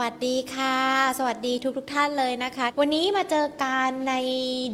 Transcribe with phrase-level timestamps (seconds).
[0.00, 0.76] วัสดีค่ะ
[1.18, 4.14] สวัสดีทุกทุกท่านเลยนะคะ วันนี้มาเจอกันใน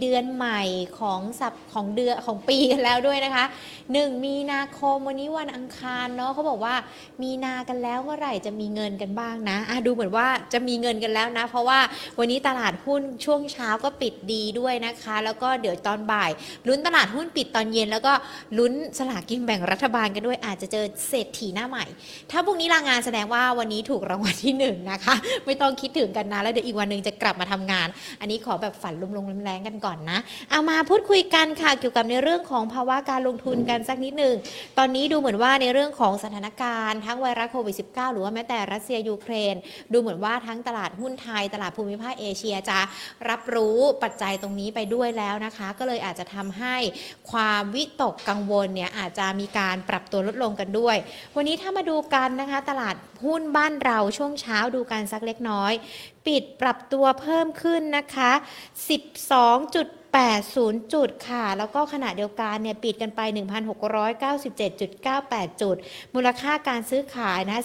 [0.00, 0.62] เดือนใหม่
[0.98, 3.44] ของสัปของเดือนของปีกันแล้วด้วยนะคะ
[3.84, 6.74] 1 มีนาคมวันนี้วันอังคารเนาะเขาบอกว่า
[7.22, 11.78] มีนากันแล้วเมื่อไหร่จะมีเงินกันบ้างนะอะดูเหมือนว่าจะมีเงินกันแล้วนะ เพราะว่า
[12.18, 16.30] วันนี้ตลาดหุ้นช่วงเช้าก็ปิดดีด้วยนะคะ แล้วก็เดี๋ยวตอนบ่าย
[16.68, 18.12] ลุ้นตลาดหุ้นปิดตอนเย็น แล้วก็
[18.58, 21.84] ลุ้นสลากกินแบ่งรัฐบาลกันด้วยอาจจะเจอเศรษฐีหน้าใหม่
[22.30, 25.07] ถ้าพรุ่งนี้ลางานแสดงว่าวันนี้ถูกรางวัลที่หนึ่งนะคะ
[25.46, 27.88] ไม่ต้องคิดถึงกันนะ แล้วเดี๋ยวอีกวันหนึ่งจะกลับมาทำงาน
[28.20, 30.18] อันนี้ขอแบบฝันลมๆแรงๆกันก่อนนะ
[30.50, 34.34] เอามาพูดคุยกันค่ะเกี่ยวกับในเรื่องของภาวะการลงทุนกันสักนิดหนึ่ง
[34.78, 39.54] ตอนนี้ดูเหมือนว่าในเรื่องของสถานการณ์ทั้งไวรัสโควิด -19 หรือว่าแม้แต่รัสเซียยูเครน
[39.92, 42.78] ดูเหมือนว่าทั้งตลาดหุ้นไทย ตลาดภูมิภาคเอเชียจะ
[43.28, 46.76] รับรู้ปัจจัยตรงนี้ไปด้วยแล้วนะคะ ก็เลยอาจจะทำให้
[47.30, 50.96] ความวิตกกังวลเนี่ยอาจจะมีการปรับตัวลดลงกันด้วย
[51.36, 55.72] วันนี้ถ้ามาดูกันนะคะ ตลาดหุ้นบ้านเราช่วงเช้าดูกันสักเล็กน้อย
[56.26, 58.32] ปิดปรับตัวเพิ่มขึ้นนะคะ
[60.16, 63.20] 80 จุดค่ะ แล้วก็ขณะเดียวกันเนี่ยปิดกันไป
[64.66, 65.76] 1,697.98 จุด
[66.14, 67.62] มูลค่าการซื้อขายนะ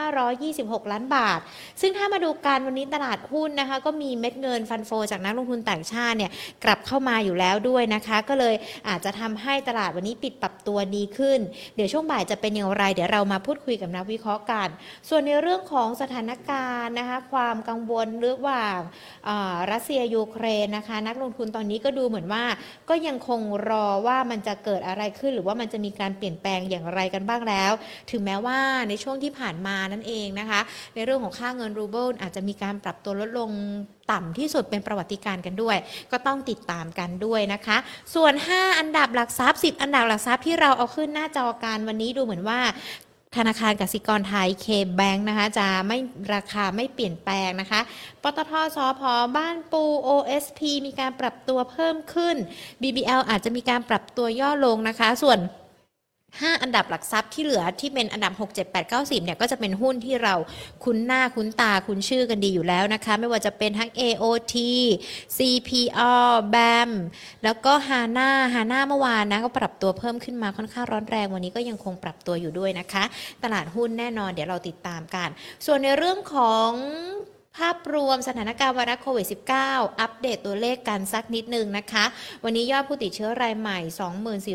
[0.00, 1.38] 47,526 ล้านบาท
[1.80, 6.30] ซึ่งถ้ามาดูการวันนี้ตลาดหุ้นนะคะ ก็มีเม็ดเงินฟันโฟ จากนักลงทุนต่างชาติเนี่ย
[6.64, 8.54] กลับเข้ามาอยู่แล้วด้วยนะคะ ก็เลย
[8.88, 11.38] อาจจะทำให้ตลาดวันนี้ปิดปรับตัวดีขึ้น
[11.76, 14.68] เดี๋ยวช่วงบ่ายจะเป็นอย่างไร เดี๋ยวเรามาพูดคุยกับนักวิเคราะห์กัน
[15.08, 18.78] ส่วนในเรื่องของสถานการณ์นะคะ ความกังวลเระหว่าง
[19.26, 22.44] เอ่อรัสเซียยูเครนนะคะ นักลงทุนตอนนี้ก็ดูเหมือนว่า
[22.88, 27.72] ก็ยังคงรอว่ามันจะเกิดอะไรขึ้น หรือว่ามันจะมีการเปลี่ยนแปลงอย่างไรกันบ้างแล้ว
[28.10, 30.60] ถึงแม้ว่าในช่วงที่ผ่านมานั่นเองนะคะ
[30.94, 33.50] ในเรื่องของค่าเงินรูเบิลอาจจะมีการปรับตัวลดลง
[34.12, 35.76] ต่ำที่สุดเป็นประวัติการณ์กันด้วย
[36.12, 37.76] ก็ต้องติดตามกันด้วยนะคะ
[38.14, 42.60] ส่วน 5 อันดับหลักทรัพย์ 10 อันดับหลักทรัพย์ที่เราเอาขึ้นหน้าจอการวันนี้ดูเหมือนว่า
[43.36, 45.98] ธนาคารกสิกรไทยเคแบงค์นะคะจะไม่
[46.34, 47.80] ราคาไม่เปลี่ยนแปลงนะคะ
[48.22, 49.02] ปตทสพ
[49.36, 52.36] บ้านปู OSP มีการปรับตัวเพิ่มขึ้น
[52.80, 55.38] BBL อาจจะมีการปรับตัวย่อลงนะคะ ส่วน
[56.38, 60.34] 5 อันดับหลักทรัพย์ที่เหลือที่เป็นอันดับ 6 7 8 9 10เนี่ยก็จะเป็นหุ้นที่เรา
[60.84, 64.54] คุ้นหน้าคุ้นตาคุ้นชื่อกันดีอยู่แล้วนะคะ ไม่ว่าจะเป็นทั้ง AOT
[65.36, 66.12] CPO
[66.54, 66.90] BAM
[67.44, 73.04] แล้วก็ HANA HANA เมื่อวานนะก็ปรับตัวเพิ่มขึ้นมาค่อนข้างร้อนแรงวันนี้ก็ยังคงปรับตัวอยู่ด้วยนะคะ
[73.42, 75.28] ตลาดหุ้นแน่นอนเดี๋ยวเราติดตามกัน
[75.66, 76.70] ส่วนในเรื่องของ
[77.58, 79.26] ภาพรวมสถานการณ์ไวรัสโควิด
[79.62, 82.04] -19 อัปเดตตัวเลขกันสักนิดหนึ่งนะคะ
[82.44, 83.78] วันนี้ยอดผู้ติดเชื้อรายใหม่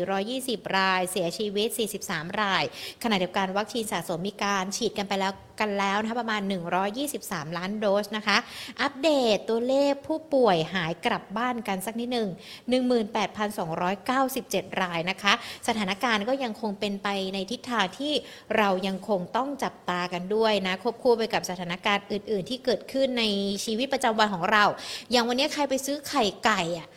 [0.04, 1.68] 2420 ราย เสียชีวิต
[2.02, 2.64] 43 ราย
[3.02, 6.42] ขณะเดียวกันวัคซีนสะสมมีการฉีดกันไปแล้ว กันแล้วนะคะประมาณ
[6.98, 8.36] 123 ล้านโดสนะคะ
[8.82, 12.28] อัปเดตตัวเลขผู้ป่วยหายกลับบ้านกันสักนิดหนึ่ง
[13.94, 15.32] 18,297 รายนะคะ
[15.68, 18.12] สถานการณ์ก็ยังคงเป็นไปในทิศทางที่
[18.56, 23.24] เรายังคงต้องจับตากันด้วยนะควบคู่ไปกับสถานการณ์อื่น ๆ ที่เกิดขึ้นใน
[23.64, 24.64] ชีวิตประจำวันของเรา
[25.10, 26.88] อย่างวันนี้ใครไปซื้อไข่ไก่อะ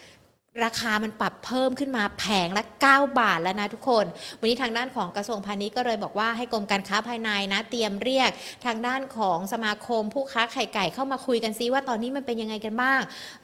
[0.63, 4.05] ราคามันปรับเพิ่มขึ้นมาแผงละ 9 บาทแล้วนะทุกคน
[4.39, 8.29] วันนี้ทางด้านของกระทรวงพาณิชย์ก็เลยบอกว่าให้กรมการค้าภายในนะ เตรียมเรียก
[8.65, 12.99] ทางด้านของสมาคมผู้ค้าไข่ไก่เข้ามาคุยกันซิว่าตอนนี้มันเป็นยังไงกันบ้าง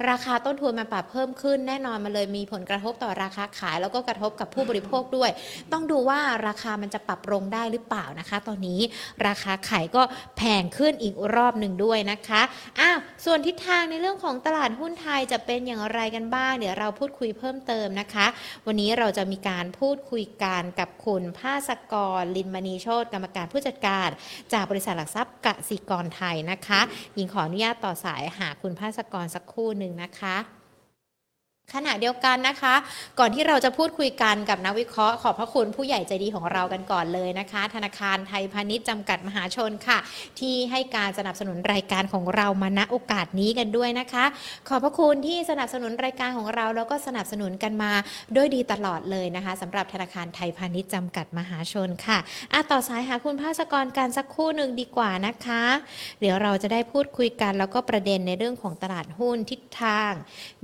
[0.09, 5.29] ราคาต้นทุนมันปรับเพิ่มขึ้นแน่นอนมันเลยมีผลกระทบต่อราคาขาย แล้วก็กระทบกับผู้บริโภคด้วย
[5.71, 8.79] ต้องดูว่าราคามันจะปรับลงได้หรือเปล่านะคะ ตอนนี้
[9.27, 10.01] ราคาไข่ก็
[10.37, 12.41] แพงขึ้นอีกรอบหนึ่งด้วยนะคะ
[12.79, 18.27] อ้าวส่วนทิศทางในเรื่องของตลาดหุ้นไทยจะเป็นอย่างไรกันบ้างเดี๋ยวเราพูดูดคุยเพิ่มเติมนะคะ
[18.65, 24.09] วันนี้เราจะมีการพูดคุยกันกับคุณภาสกร ลินมณีโชตกรรมการผู้จัดการ
[24.53, 26.81] จากบริษัทหลักทรัพย์กสิกรไทยนะคะ
[27.15, 30.37] หญิงขออนุญาตต่อสายหาคุณภาสกรสักครู่หนึ่งนะคะ
[31.73, 32.75] ขณะเดียวกันนะคะ
[33.19, 39.97] ก่อนที่เราจะพูดคุยกันกับนักวิเคราะห์ขอบพระคุณผู้ใหญ่ใจดีของเรากันก่อนเลยนะคะ ธนาคารไทยพาณิชย์จำกัดมหาชนค่ะ
[40.39, 44.25] ที่ให้การสนับสนุนรายการของเรามาณโอกาสนี้กันด้วยนะคะ
[44.69, 47.91] ขอบพระคุณที่สนับสนุนรายการของเราแล้วก็สนับสนุนกันมา
[48.35, 52.17] ด้วยดีตลอดเลยนะคะสำหรับธนาคารไทยพาณิชย์จำกัดมหาชนค่ะ
[52.53, 55.63] อะต่อสายหาคุณภาสกรการสักครู่หนึ่งดีกว่านะคะ
[56.19, 60.11] เดี๋ยวเราจะได้พูดคุยกันแล้วก็ประเด็นในเรื่องของตลาดหุ้นทิศทาง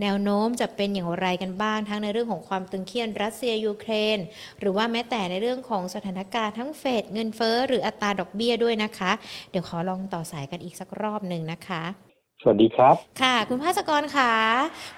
[0.01, 4.18] แนวโน้มจะเป็นอย่างไรกันบ้าง ทั้งในเรื่องของความตึงเครียดรัสเซียยูเครน
[4.60, 9.12] หรือว่าแม้แต่ในเรื่องของสถานการณ์ทั้งเฟดเงินเฟ้อหรืออัตราดอกเบี้ยด้วยนะคะ
[9.52, 11.84] เดี๋ยวขอลองต่อสายกันอีกสักรอบหนึ่งนะคะ
[12.44, 14.34] สวัสดีครับ ค่ะ คุณภาสกรค่ะ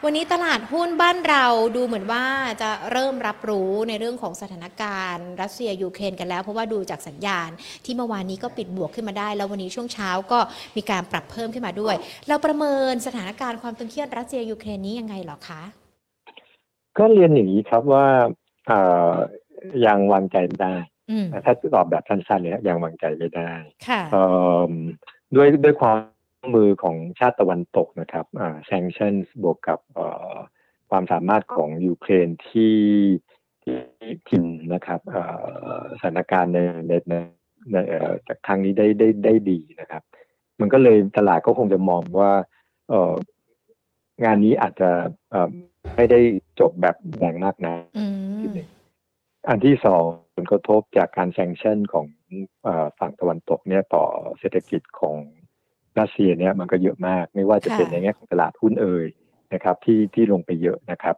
[0.04, 1.46] วันนี้ตลาดหุ้นบ้านเรา
[1.76, 2.26] ดูเหมือนว่า
[2.62, 7.50] จะเริ่มรับรู้ในเรื่องของสถานการณ์ รัสเซียยูเครนกันแล้ว เพราะว่าดูจากสัญญาณ
[7.86, 10.40] ที่เมื่อวานนี้ก็ปิดบวกขึ้นมาได้ แล้ววันนี้ช่วงเช้าก็
[10.78, 11.96] มีการปรับเพิ่มขึ้นมาด้วย
[12.28, 15.83] เราประเมินสถานการณ์ความตึงเครียดรัสเซียยูเครนนี้ยังไงเหรอคะ
[16.98, 18.08] ก็เรียนอย่างนี้ครับว่า
[18.68, 18.80] เอ่
[19.12, 19.14] อ
[19.86, 20.76] ยังวางใจไม่ได้
[21.12, 23.52] อืมถ้าตอบแบบสั้นๆเนี่ยยังวางใจไม่ได้
[23.88, 24.24] ค่ะเอ่
[24.70, 24.72] อ
[25.36, 25.98] ด้วยด้วยความ
[26.56, 30.36] มือของชาติตะวันตกนะครับอ่า sanctions บวกกับเอ่อ
[30.90, 32.78] ความสามารถของยูเครนที่
[33.64, 33.78] ที่
[34.30, 35.24] ทิมนะครับเอ่
[35.80, 36.58] อสถานการณ์ใน
[36.88, 37.14] ในใน
[37.72, 40.04] ในเอ่อจากทางนี้ได้ได้ได้ดีนะครับ
[40.60, 42.32] มันก็เลยตลาดก็คงจะมองว่า
[42.90, 43.14] เอ่อ
[44.24, 44.90] งานนี้อาจจะ
[45.32, 45.50] เอ่อ
[45.96, 46.20] ไม่ได้
[46.60, 48.06] จบแบบแรงมากนะอื
[48.42, 48.58] ม
[49.50, 50.04] อันที่สอง
[50.36, 52.06] ผลกระทบจากการแซงชั่นของ
[52.64, 54.06] เออฝั่งตะวันตกเนี่ยต่อ
[54.40, 55.18] เศรษฐกิจของ
[56.00, 59.08] รัสเซียเนี่ยมันก็เยอะมาก ไม่ว่าจะเป็นค่ะในแง่ของตลาดหุ้นเอ่ย
[59.54, 61.16] นะครับที่ที่ลงไปเยอะนะครับ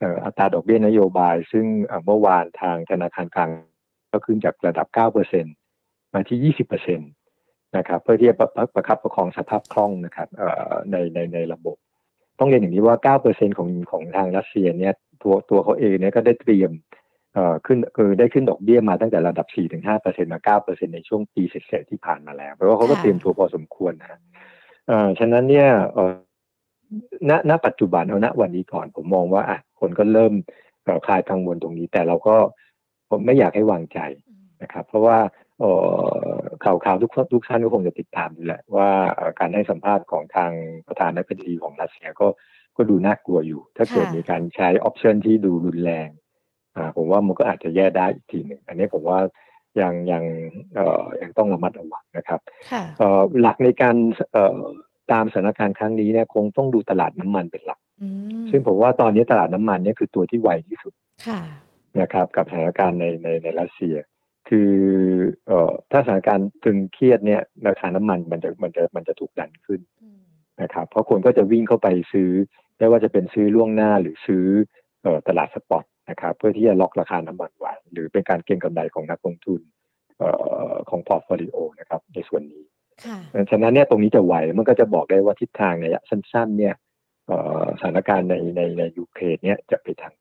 [0.00, 3.50] เอ่ออัตราดอกเบี้ยนโยบาย ซึ่งเอ่อเมื่อวานทางธนาคารกลาง
[4.12, 4.86] ก็ขึ้นจากระดับ
[5.50, 11.76] 9%มาที่ 20%นะครับเพื่อที่จะประประคับประคองสภาพคล่องนะครับเอ่อในในในระบบ
[12.38, 16.70] ต้องเรียนอย่างนี้ว่า 9%ของของทางรัสเซียเนี่ยตัวตัวเขาเองเนี่ยก็ได้เตรียม
[17.34, 24.18] เอ่อขึ้นคือได้ขึ้นดอกเบี้ยมาตั้งแต่ระดับ 4-5%มา 9%ในช่วงปีเศษๆที่ผ่านมาแล้วเพราะว่าเขาก็ค่ะเตรียมตัวพอสมควรนะฮะ
[24.88, 26.12] เอ่อฉะนั้นเนี่ยเอ่อ
[27.30, 30.32] ณณปัจจุบันเอาณวันนี้ก่อนผมมองว่าอะคนก็เริ่ม
[30.84, 32.36] เอ่อคลายกังวลตรงนี้ แต่เราก็
[33.10, 33.98] ผมไม่อยากให้วางใจ
[34.62, 35.45] นะครับ เพราะว่าเอ่อ
[36.64, 40.50] ข่าวข่าวทุกทุกท่านก็คงจะติดตามอยู่แหละ ว่าเอ่อการให้สัมภาษณ์ของทาง
[40.88, 42.28] ประธานาธิบดีของรัสเซียก็
[42.76, 46.08] ก็ดูน่ากลัวอยู่ ถ้าเกิดค่ะมีการใช้ออปชันที่ดูรุนแรง
[46.76, 49.18] อ่าผมว่ามันก็อาจจะแย่ได้อีกทีหนึ่งอันนี้ผมว่า
[49.80, 50.24] ยังยัง
[50.74, 52.40] เอ่อยังต้องระมัดระวังนะครับ
[52.72, 53.96] ค่ะเอ่อหลักในการ
[54.32, 54.58] เอ่อ
[55.12, 58.08] ตามสถานการณ์ครั้งนี้เนี่ยคงต้องดูตลาดน้ำมันเป็นหลักอื
[58.42, 60.92] มซึ่งผมว่าตอนนี้ตลาดน้ำมันเนี่ยคือตัวที่ไวที่สุด
[61.26, 61.40] ค่ะ
[62.00, 63.96] นะครับ กับสถานการณ์ในในในรัสเซีย
[64.48, 64.72] คือ
[65.46, 70.20] เอ่อถ้าสถานการณ์ตึงเครียดเนี่ยราคาน้ำมันมันจะมันจะมันจะถูกดันขึ้นอืม
[70.62, 72.30] นะครับเพราะคนก็จะวิ่งเข้าไปซื้อ
[72.78, 74.46] ไม่ว่าจะเป็นซื้อล่วงหน้าหรือซื้อ
[75.02, 79.60] เอ่อตลาด spot นะครับเพื่อที่จะล็อกราคาน้ำมันไว้หรือเป็นการเก็งกำไรของนักลงทุน
[80.18, 80.30] เอ่
[80.70, 82.64] อของ portfolio นะครับในส่วนนี้
[83.04, 83.18] ค่ะ
[83.50, 86.74] ฉะนั้นเนี่ยตรงนี้จะไหวมันก็จะบอกได้ว่าทิศทางในระยะสั้น ๆ เนี่ย
[87.26, 90.14] เอ่อสถานการณ์ในในในยูเครนเนี่ยจะไปทาง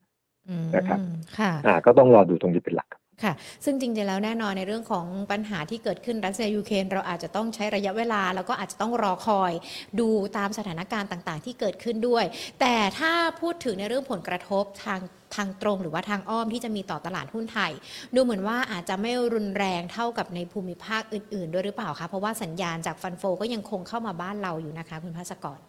[0.49, 0.99] อืมนะครับ
[1.37, 2.89] ค่ะ อ่า ก็ต้องรอดูตรงนี้เป็นหลัก
[3.23, 3.33] ค่ะ
[3.65, 9.51] ซึ่งจริงๆ แล้วแน่นอนในเรื่องของปัญหาที่เกิดขึ้นรัสเซียยูเครนเราอาจจะต้องใช้ระยะเวลา แล้วก็อาจจะต้องรอคอย
[9.99, 10.07] ดู
[10.37, 12.25] ตามสถานการณ์ต่างๆ ที่เกิดขึ้นด้วย
[12.59, 14.99] แต่ถ้าพูดถึงในเรื่องผลกระทบทาง
[15.35, 17.71] ทางตรงหรือว่าทางอ้อมที่จะมีต่อตลาดหุ้นไทย
[18.15, 25.59] ดูเหมือนว่าอาจจะไม่รุนแรงเท่ากับในภูมิภาคอื่น ๆ ด้วยหรือเปล่าคะเพราะว่าสัญญาณจาก fund flow ก็ยังคงเข้ามาบ้านเราอยู่นะคะคุณภาสกร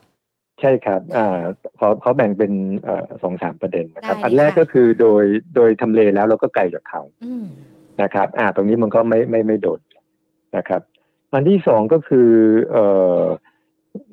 [0.60, 1.38] ใช่ครับอ่า
[1.76, 5.24] เขาเขาแบ่งเป็นเอ่อสองสามประเด็นนะครับได้เลยอันแรกค่ะก็คือโดย
[5.56, 7.46] โดยทำเลแล้วเราก็ไกลจากเขาอืม
[8.02, 9.80] นะครับ อ่า ตรงนี้มันก็ไม่ไม่ไม่โดด
[10.56, 10.82] นะครับ
[11.32, 12.30] อันที่สองก็คือ
[12.70, 12.84] เอ่
[13.20, 13.22] อ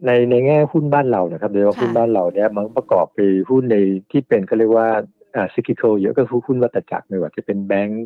[0.05, 3.19] ในในแง่หุ้นบ้านเรานะครับโดยเฉพาะค่ะหุ้นบ้านเราเนี่ยมันประกอบไป
[3.49, 3.77] หุ้นใน
[4.11, 4.87] ที่เป็นก็เรียกว่า
[5.35, 8.05] อ่าซิกิโคเยอะก็คือหุ้นวัตจักรไม่ว่าจะเป็นแบงก์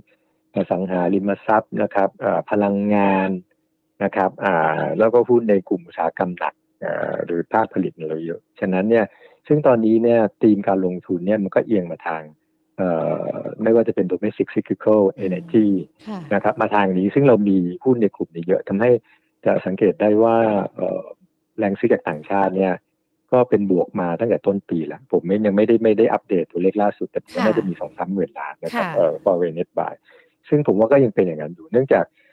[0.54, 3.30] อสังหาริมทรัพย์นะครับอ่าพลังงาน
[4.04, 6.67] นะครับ อ่า แล้วก็หุ้นในกลุ่มอุตสาหกรรมหนักอ่า
[7.26, 9.06] หรือภาคผลิตเราเยอะ ฉะนั้นเนี่ย
[9.48, 12.22] ซึ่งตอนนี้เนี่ยธีมการลงทุนเนี่ยมันก็เอียงมาทาง
[12.78, 12.90] เอ่
[13.32, 15.68] อไม่ว่าจะเป็น domestic cyclical energy
[16.08, 18.92] ค่ะนะครับมาทางนี้ซึ่งเรามีหุ้นในกลุ่มนี้เยอะทำให้
[19.46, 20.38] จะสังเกตได้ว่า
[20.76, 21.04] เอ่อ
[21.58, 22.74] แรงซื้อจากต่างชาติเนี่ย
[23.32, 29.94] ก็เป็นบวกมาตั้งแต่ต้นปีแล้ว ผมไม่ยังไม่ได้ไม่ได้อัปเดตตัวเลขล่าสุด แต่ค่ะน่าจะมีสองสามหมื่นล้านนะครับค่ะเอ่อ foreign net buy
[30.50, 32.27] ซึ่งผมว่าก็ยังเป็นอย่างนั้นอยู่เนื่องจากเอ่อ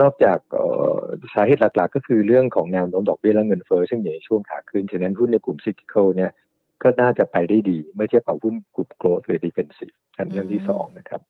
[0.00, 0.98] นอกจากเอ่อ
[1.34, 6.30] สาเหตุหลักๆ ก็คือเรื่องของแนวโน้มดอกเบี้ยและเงินเฟ้อซึ่งอยู่ในช่วงขาขึ้น ฉะนั้นหุ้นในกลุ่ม cyclical เนี่ย
[6.82, 11.20] ก็น่าจะไปได้ดี เมื่อเทียบกับหุ้นกลุ่ม growth หรือ defensive อันเรื่องที่สองนะครับ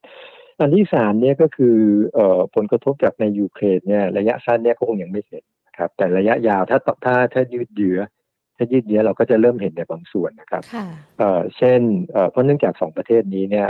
[0.61, 1.77] อันที่สามเนี่ยก็คือ
[2.15, 7.99] เอ่อผลกระทบจากในยูเครนเนี่ยระยะสั้นเนี่ยก็คงยังไม่เห็นนะครับ แต่ระยะยาวถ้าถ้าถ้ายืดเยื้อ
[8.57, 10.87] ถ้ายืดเยื้อเราก็จะเริ่มเห็นในบางส่วนนะครับค่ะ
[11.19, 11.81] เอ่อเช่น
[12.13, 13.69] เอ่อเพราะเนื่องจากสองประเทศนี้เนี่ย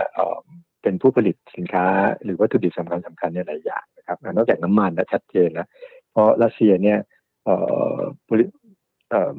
[0.88, 1.86] เอ่อเป็นผู้ผลิตสินค้า
[2.22, 5.68] หรือวัตถุดิบสำคัญสำคัญในหลายอย่างนะครับอ่านอกจากน้ำมันนะชัดเจนแล้ว
[6.12, 6.98] เพราะรัสเซียเนี่ย
[7.44, 7.56] เอ่
[7.94, 8.44] อบริ
[9.10, 9.32] เอ่อ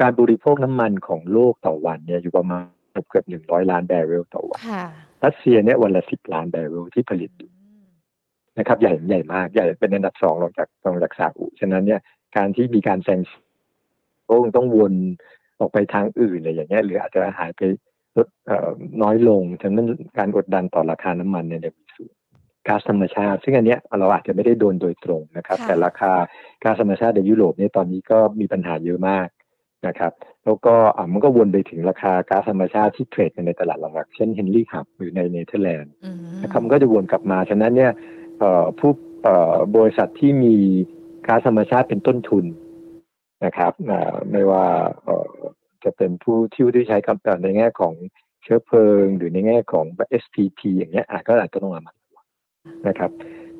[0.00, 2.64] การบริโภคน้ำมันของโลกต่อวันเนี่ยอยู่ประมาณ
[3.08, 4.84] เกือบหนึ่งร้อยล้านแบเรลต่อวันค่ะ
[5.24, 7.50] รัสเซียเนี่ยวันละสิบล้านแบเรลที่ผลิตอยู่
[8.58, 12.00] นะครับ ใหญ่ใหญ่มากใหญ่เป็นอันดับสองรองจากรองจากซาอุฉะนั้นเนี่ย
[12.36, 13.20] การที่มีการแซง
[14.28, 14.94] ก็คงต้องวน
[15.58, 17.60] ออกไปทางอื่นอะไรอย่างเงี้ยหรืออาจจะหายไป
[18.16, 18.70] ลดเอ่อ
[19.02, 19.86] น้อยลงฉะนั้น
[20.18, 22.10] การกดดันต่อราคาน้ำมันเนี่ยมีสูง
[22.68, 26.12] ก๊าซธรรมชาติ ซึ่งอันเนี้ยเราอาจจะไม่ได้โดนโดยตรงนะครับค่ะแต่ราคา
[26.62, 29.28] ก๊าซธรรมชาติในยุโรปเนี่ยตอนนี้ก็มีปัญหาเยอะมาก
[29.86, 30.12] นะครับ
[30.44, 37.92] แล้วก็อะมันก็วนไปถึงราคาก๊าซธรรมชาติที่เทรดกันในตลาดหลักๆเช่นเฮนรี่ฮับหรือในเนเธอร์แลนด์อืมนะครับมันก็จะวนกลับมาฉะนั้นเนี่ย
[38.38, 38.90] เอ่อผู้
[39.22, 40.54] เอ่อบริษัทที่มี
[41.26, 42.44] ก๊าซธรรมชาติเป็นต้นทุน
[43.44, 44.64] นะครับอ่าไม่ว่า
[45.04, 45.30] เอ่อ
[45.84, 47.94] จะเป็นผู้ที่ที่ใช้กับในแง่ของ
[48.42, 49.84] เชื้อเพลิง หรือในแง่ของ
[50.22, 52.26] SPP อย่างเงี้ยอาจก็อาจจะต้องระมัดระวัง
[52.88, 53.10] นะครับ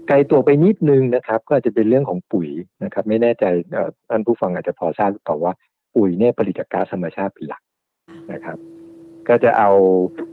[0.08, 2.48] ไกลตัวไปนิดนึงนะครับ ก็อาจจะเป็นเรื่องของปุ๋ย
[2.84, 5.52] นะครับ ไม่แน่ใจเอ่อท่านผู้ฟังอาจจะพอทราบหรือเปล่าว่า
[5.96, 7.62] ปุ๋ยเนี่ยผลิตจากก๊าซธรรมชาติเป็นหลัก
[8.32, 8.58] นะครับ
[9.28, 9.70] ก็จะเอา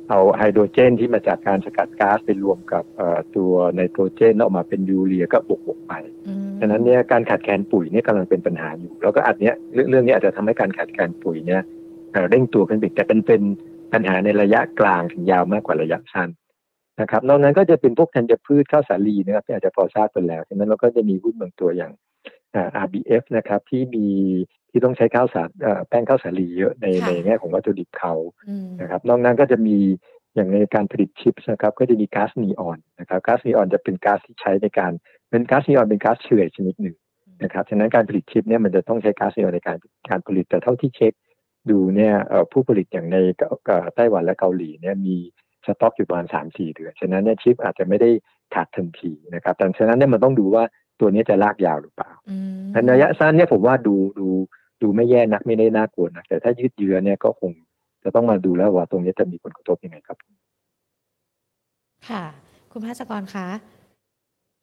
[0.10, 5.94] เอาไฮโดรเจนที่มาจากการสกัดก๊าซไปรวมกับเอ่อตัวไนโตรเจนแล้วออกมาเป็นยูเรียก็บวกๆไป
[6.28, 11.62] อืมฉะนั้นเนี่ยการขาดแคลนปุ๋ยเนี่ยกำลังเป็นปัญหาอยู่ แล้วก็อันเนี้ยเรื่องเรื่องนี้อาจจะทำให้การขาดแคลนปุ๋ยเนี่ย
[12.12, 13.42] เอ่อเร่งตัวขึ้นไปอีกแต่เป็นเป็น
[13.94, 16.30] ปัญหาในระยะกลางถึงยาวมากกว่าระยะสั้น
[17.02, 21.94] นะครับนอกนั้นก็จะเป็นพวกธัญพืชข้าวสาลีนะครับที่อาจจะพอทราบกันแล้วฉะนั้นเราก็จะมีหุ้นบางตัวอย่าง
[22.56, 24.08] อ่า RBF นะครับที่มี
[24.70, 28.14] ที่ต้องใช้ข้าวสารเอ่อแป้งข้าวสาลีเยอะในในแง่ของวัตถุดิบเขา
[28.48, 29.78] อืมนะครับนอกนั้นก็จะมี
[30.36, 34.92] อย่างในการผลิตชิปส์นะครับก็จะมีก๊าซนีออนนะครับก๊าซนีออนจะเป็นก๊าซที่ใช้ในการ
[35.30, 36.96] เป็นก๊าซนีออนเป็นก๊าซเฉื่อยชนิดหนึ่ง
[37.44, 39.78] นะครับฉะนั้นการผลิตชิปเนี่ยมันจะต้องใช้ก๊าซนีออนในการ
[40.10, 41.14] การผลิตแต่เท่าที่เช็ค
[41.72, 45.16] ดูเนี่ยเอ่อผู้ผลิตอย่างในเกาเอ่อไต้หวันและเกาหลีเนี่ยมี
[45.66, 48.10] สต็อกอยู่ประมาณสามสี่เดือน ฉะนั้นเนี่ยชิปอาจจะไม่ได้
[48.54, 50.64] ขาดทันทีนะครับ แต่ฉะนั้นเนี่ยมันต้องดูว่า
[51.00, 54.28] ตัวนี้จะลากยาวหรือเปล่าอืมในระยะสั้นเนี่ยผมว่าดูดู
[54.82, 57.52] ดูไม่แย่นักไม่ได้น่ากลัวนะแต่ถ้ายืดเยื้อเนี่ยก็คง
[58.04, 60.18] จะต้องมาดูแล้วว่าตรงนี้จะมีผลกระทบยังไงครับ
[62.10, 62.24] ค่ะ
[62.72, 63.48] คุณภาสกรคะ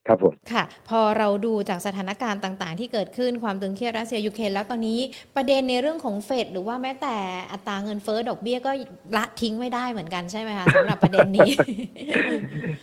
[0.08, 4.98] ครับผมค่ะ พอเราดูจากสถานการณ์ต่างๆ ที่เกิดขึ้นความตึงเครียดรัสเซียยูเครนแล้วตอนนี้
[5.36, 7.16] ประเด็นในเรื่องของเฟดหรือว่าแม้แต่
[7.52, 8.70] อัตราเงินเฟ้อดอกเบี้ยก็
[9.16, 11.50] ละทิ้งไม่ได้เหมือนกันใช่ไหมคะสำหรับประเด็นนี้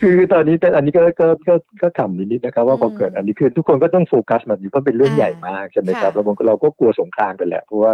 [0.01, 7.91] คือตอนนี้แต่อันนี้ก็ก็ก็ก็ขำนิดๆนะครับว่าพออืมเกิดอันนี้คือทุกคนก็ต้องโฟกัสมันอยู่เพราะเป็นเรื่องอ่าใหญ่มากใช่ไหมครับค่ะเราเราก็กลัวสงครามกันแหละเพราะว่า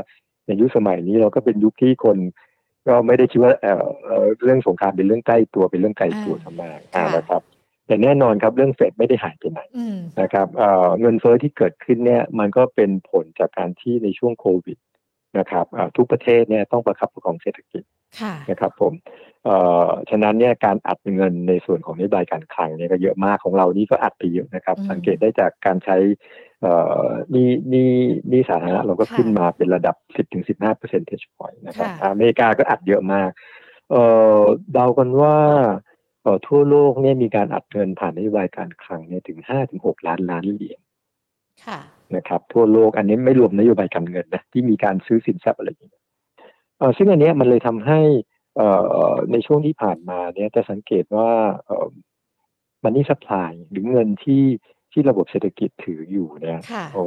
[0.47, 2.17] ในยุคสมัยนี้เราก็เป็นยุคที่คน
[2.87, 7.41] ก็ไม่ได้คิดว่าเอ่อเอ่อเรื่องสงครามเป็นเรื่องใกล้ตัวเป็นเรื่องไกลตัวทำมากอ่านะครับ
[7.89, 14.77] แต่แน่นอนครับเรื่องเฟดไม่ได้หายไปไหนอืมนะครับเอ่อเงินเฟ้อที่เกิดขึ้นเนี่ยมันก็เป็นผลจากการที่ในช่วงโควิด
[15.37, 17.83] นะครับอ่าทุกประเทศเนี่ยต้องประคับประคองเศรษฐกิจ
[18.21, 18.93] ค่ะนะครับผม
[19.45, 19.55] เอ่
[19.85, 25.97] อฉะนั้นเนี่ยการอัดเงินในส่วนของนโยบายการคลังเนี่ยก็เยอะมากของเรานี่ก็อัดไปเยอะนะครับอืมสังเกตได้จากการใช้
[26.61, 27.91] เอ่อนี่นี่
[28.31, 33.29] นี่สาธารณะเราก็ค่ะขึ้นมาเป็นระดับ 10ถึง15 percentage point นะครับค่ะอเมริกาก็อัดเยอะมาก
[33.91, 34.03] เอ่
[34.37, 34.39] อ
[34.73, 35.69] เดากันว่าเอ่อ
[36.47, 40.79] ทั่วโลกเนี่ยมีการอัดเงินผ่านนโยบายการคลังเนี่ยถึง5ถึง6ล้านล้านเหรียญ
[41.65, 41.79] ค่ะ
[42.15, 46.03] นะครับทั่วโลกอันนี้ไม่รวมนโยบายการเงินนะที่มีการซื้อสินทรัพย์อะไรอย่างเงี้ย
[46.77, 47.99] เอ่อซึ่งอันเนี้ยมันเลยทำให้
[48.57, 48.69] เอ่
[49.11, 51.29] อในช่วงที่ผ่านมาเนี่ยจะสังเกตว่า
[51.65, 51.87] เอ่อ
[52.83, 54.43] มันนี่สปายหรือเงินที่
[54.91, 57.03] ที่ระบบเศรษฐกิจถืออยู่เนี่ยค่ะโอ้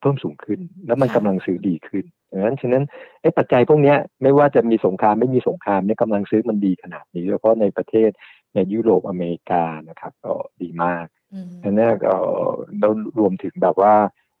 [0.00, 2.84] เพิ่มสูงขึ้น แล้วมันค่ะกำลังซื้อดีขึ้นดังนั้นฉะนั้น
[3.22, 8.10] ไอ้ปัจจัยพวกเนี้ยไม่ว่าจะมีสงครามไม่มีสงครามเนี่ยกำลังซื้อมันดีขนาดนี้แล้วก็ในประเทศ
[8.56, 10.32] ในยุโรปอเมริกานะครับก็
[10.62, 12.48] ดีมากอืมอันเนี้ยเอ่อ
[12.78, 13.94] แล้วรวมถึงแบบว่า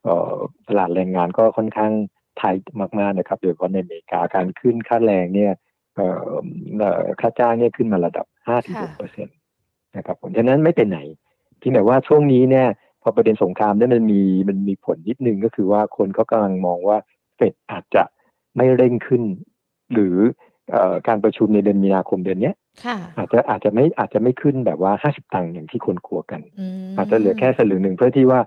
[0.04, 0.34] เอ่อ
[0.68, 1.92] ตลาดแรงงานก็ค่อนข้าง
[2.38, 2.54] ไทย
[2.98, 5.52] มากๆนะครับโดยเฉพาะในอเมริกาการขึ้นค่าแรงเนี่ย
[5.96, 6.34] เอ่อ
[6.78, 9.36] เอ่อค่าจ้างเนี่ยขึ้นมาระดับ5ถึง6เปอร์เซ็นต์
[9.96, 11.00] นะครับผมฉะนั้นไม่เป็นไหน
[11.58, 12.66] เพียงแต่ว่าช่วงนี้เนี่ย
[13.02, 16.98] พอประเด็นสงครามเนี่ยมันมีมันมีผลนิดนึงก็คือว่าคนเขากำลังมองว่า
[17.36, 18.02] เฟดอาจจะ
[18.56, 19.22] ไม่เร่งขึ้น
[19.92, 20.45] หรือเอ่อ
[21.08, 22.54] การประชุมในเดือนมีนาคมเดือนเนี้ย
[22.84, 26.40] ค่ะอาจจะอาจจะไม่อาจจะไม่ขึ้นแบบว่า50ตังค์อย่างที่คนกลัวกัน
[26.96, 28.40] มอาจจะเหลือแค่สลึงหนึ่งเพื่อที่ว่า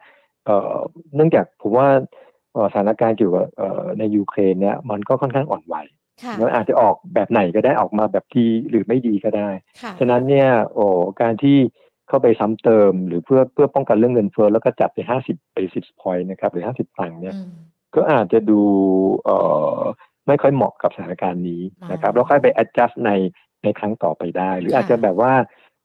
[0.46, 0.76] เอ่อ
[1.16, 1.88] เนื่องจากผมว่า
[2.54, 5.76] เอ่อสถานการณ์เกี่ยวกับเอ่อในยูเครนเนี่ยมันก็ค่อนข้างอ่อนไหว
[6.24, 9.50] ค่ะมันอาจจะออกแบบไหนก็ได้ออกมาแบบดีหรือไม่ดีก็ได้
[9.82, 10.86] ค่ะฉะนั้นเนี่ยโอ้
[11.22, 11.58] การที่
[12.08, 14.98] เข้าไปซ้ำเติม หรือเพื่อเพื่อป้องกันเรื่องเงินเฟ้อแล้วก็จับไป
[15.30, 17.54] 50 basis point นะครับหรือ50ตังค์เนี่ยอืม
[17.96, 18.62] ก็อาจจะดู
[19.26, 19.38] เอ่
[19.78, 19.80] อ
[20.30, 23.12] ไม่ค่อยเหมาะกับสถานการณ์นี้นะครับอ๋อแล้วค่อยไป adjust ใน
[23.64, 25.34] ในครั้งต่อไปได้ หรือค่ะอาจจะแบบว่า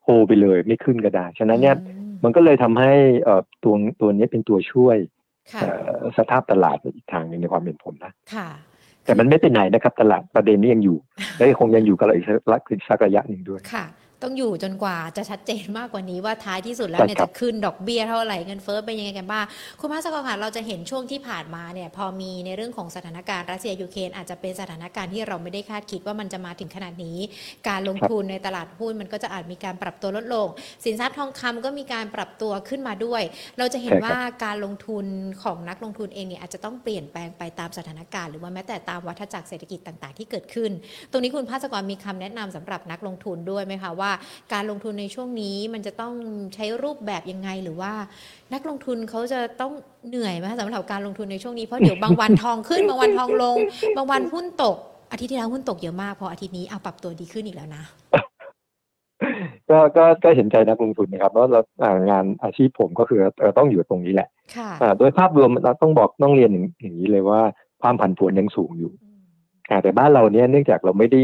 [0.02, 4.96] โฮไปเลยไม่ขึ้นก็ได้ ฉะนั้นเนี่ยอืมมันก็เลยทำให้เอ่อตัวตัวนี้เป็นตัวช่วย
[5.52, 8.48] ค่ะเอ่อสภาพตลาดอีกทางหนึ่งในความเป็นผมนะค่ะ
[9.04, 10.98] แต่มันไม่ไปไหนนะครับ ตลาดประเด็นนี้ยังอยู่
[11.36, 12.26] และคงยังอยู่กับเราอีก
[12.88, 13.84] สักระยะหนึ่งด้วยค่ะ
[14.24, 19.44] ต้องอยู่จนกว่าจะชัดเจนมากกว่านี้ว่าท้ายที่สุดแล้วใช่เนี่ยครัจะบขึ้นดอกเบี้ยเท่าไหร่เงินเฟ้อเป็นยังไงกันบ้าง
[19.80, 27.18] คุณภาสกรค่ะเราจะเห็นช่วงที่ผ่านมาเนี่ยพอมีในเรื่องของสถานการณ์รัสเซียยูเครนอาจจะเป็นสถานการณ์ที่เราไม่ได้คาดคิดว่ามันจะมาถึงขนาดนี้
[27.68, 30.46] การลงทุนในตลาดหุ้นมันก็จะอาจมีการปรับตัวลดลง
[30.84, 33.22] สินทรัพย์ทองคำก็มีการปรับตัวขึ้นมาด้วย
[33.58, 35.06] เราจะเห็นใช่ครับว่าการลงทุน
[35.42, 40.70] ของนักลงทุนเองเนี่ยอาจจะต้องเปลี่ยนแปลงไปตามสถานการณ์หรือว่าแม้แต่ตามวัฏจักรเศรษฐกิจต่าง ๆ ที่เกิดขึ้น
[41.10, 44.10] ตรงนี้คุณภาสกรมีคำแนะนำสำหรับนักลงทุนด้วยไหมคะว่า
[44.52, 46.14] การลงทุนในช่วงนี้มันจะต้อง
[46.54, 47.92] ใช้รูปแบบยังไงหรือว่า
[48.54, 49.72] นักลงทุนเขาจะต้อง
[50.08, 53.56] เหนื่อยไหมคะสำหรับการลงทุนในช่วงนี้เพราะเดี๋ยวบางวันทองขึ้นบางวันทองลง
[53.96, 54.76] บางวันหุ้นตก
[55.12, 57.84] อาทิตย์ที่แล้วหุ้นตกเยอะมากพออาทิตย์นี้เอาปรับตัวดีขึ้นอีกแล้วนะ
[59.70, 67.40] ก็ก็ก็เห็นใจนักลงทุนนะครับเพราะเราอ่างานอาชีพผมก็คือเอ่อต้องอยู่ตรงนี้แหละค่ะอ่าโดยภาพรวมเราต้องบอกต้องเรียนอย่างอย่างนี้เลยว่า
[67.82, 69.20] ความผันผวนยังสูงอยู่อืม
[69.70, 71.20] อ่าแต่บ้านเราเนี่ยเนื่องจากเราไม่ได้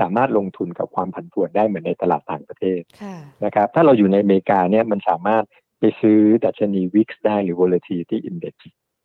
[0.00, 5.44] สามารถลงทุนกับความผันผวนได้เหมือนในตลาดต่างประเทศค่ะนะครับ ถ้าเราอยู่ในอเมริกาเนี่ยมันสามารถ
[5.80, 8.54] ไปไปซื้อดัชนี VIX ได้หรือ volatility index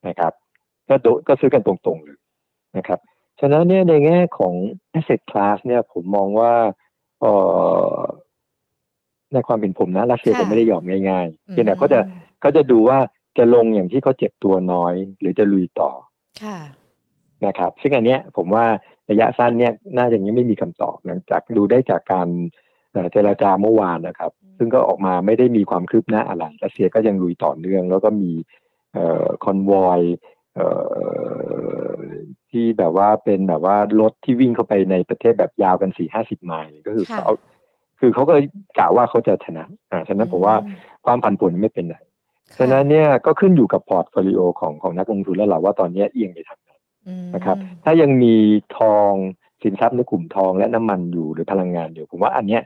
[0.08, 0.34] นะครับ
[0.90, 2.18] ก็โดก็ซื้อกันตรงๆเลย
[2.78, 3.00] นะครับ
[3.40, 4.54] ฉะนั้นเนี่ยในแง่ของ
[4.98, 6.54] asset class เนี่ยผมมองว่า
[7.22, 7.34] เอ่
[7.96, 8.00] อ
[9.34, 12.00] ในความเป็นผมนะรัสเซียค่ะจะไม่ได้ยอมง่ายๆอืมเพียงแต่เขาจะ
[12.42, 13.00] เขาจะดูว่า
[13.38, 15.92] จะลงอย่างที่เขาเจ็บตัวน้อย หรือจะลุยต่อ
[16.44, 16.58] ค่ะ
[17.46, 18.66] นะครับ ซึ่งอันเนี้ยผมว่า
[19.10, 22.28] ระยะสั้นเนี่ยน่าจะยังไม่มีคำตอบหลังจากดูได้จากการ
[22.94, 28.32] เอ่อเจรจาเมื่อวานนะครับ ซึ่งก็ออกมาไม่ได้มีความคืบหน้าอะไรรัสเซียก็ยังลุยต่อเนื่อง แล้วก็มี
[28.94, 30.02] เอ่อคอนวอย
[30.56, 30.68] เอ่
[31.94, 32.00] อ
[32.52, 37.34] ที่แบบว่าเป็นแบบว่ารถที่วิ่งเข้าไปในประเทศแบบยาวกันสี่ห้าสิบไมล์ก็คือค่ะเขา
[38.00, 38.34] คือเขาก็
[38.78, 40.56] กล่าวว่าเขาจะชนะอ่าฉะนั้นผมว่า
[41.06, 41.98] ความผันผวนไม่เป็นไร
[42.60, 46.69] ฉะนั้นเนี่ยก็ขึ้นอยู่กับ portfolio ของของนักลงทุนแล้วแหละว่าตอนนี้เอียงไปทางไหนอืม
[47.36, 48.36] นะครับ ถ้ายังมี
[48.78, 49.12] ทอง
[49.64, 52.62] สินทรัพย์ในกลุ่มทองและน้ำมันอยู่หรือพลังงานอยู่ผมว่าอันเนี้ย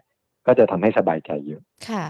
[0.48, 2.06] ก็จะทำให้สบายใจเยอะค่ะ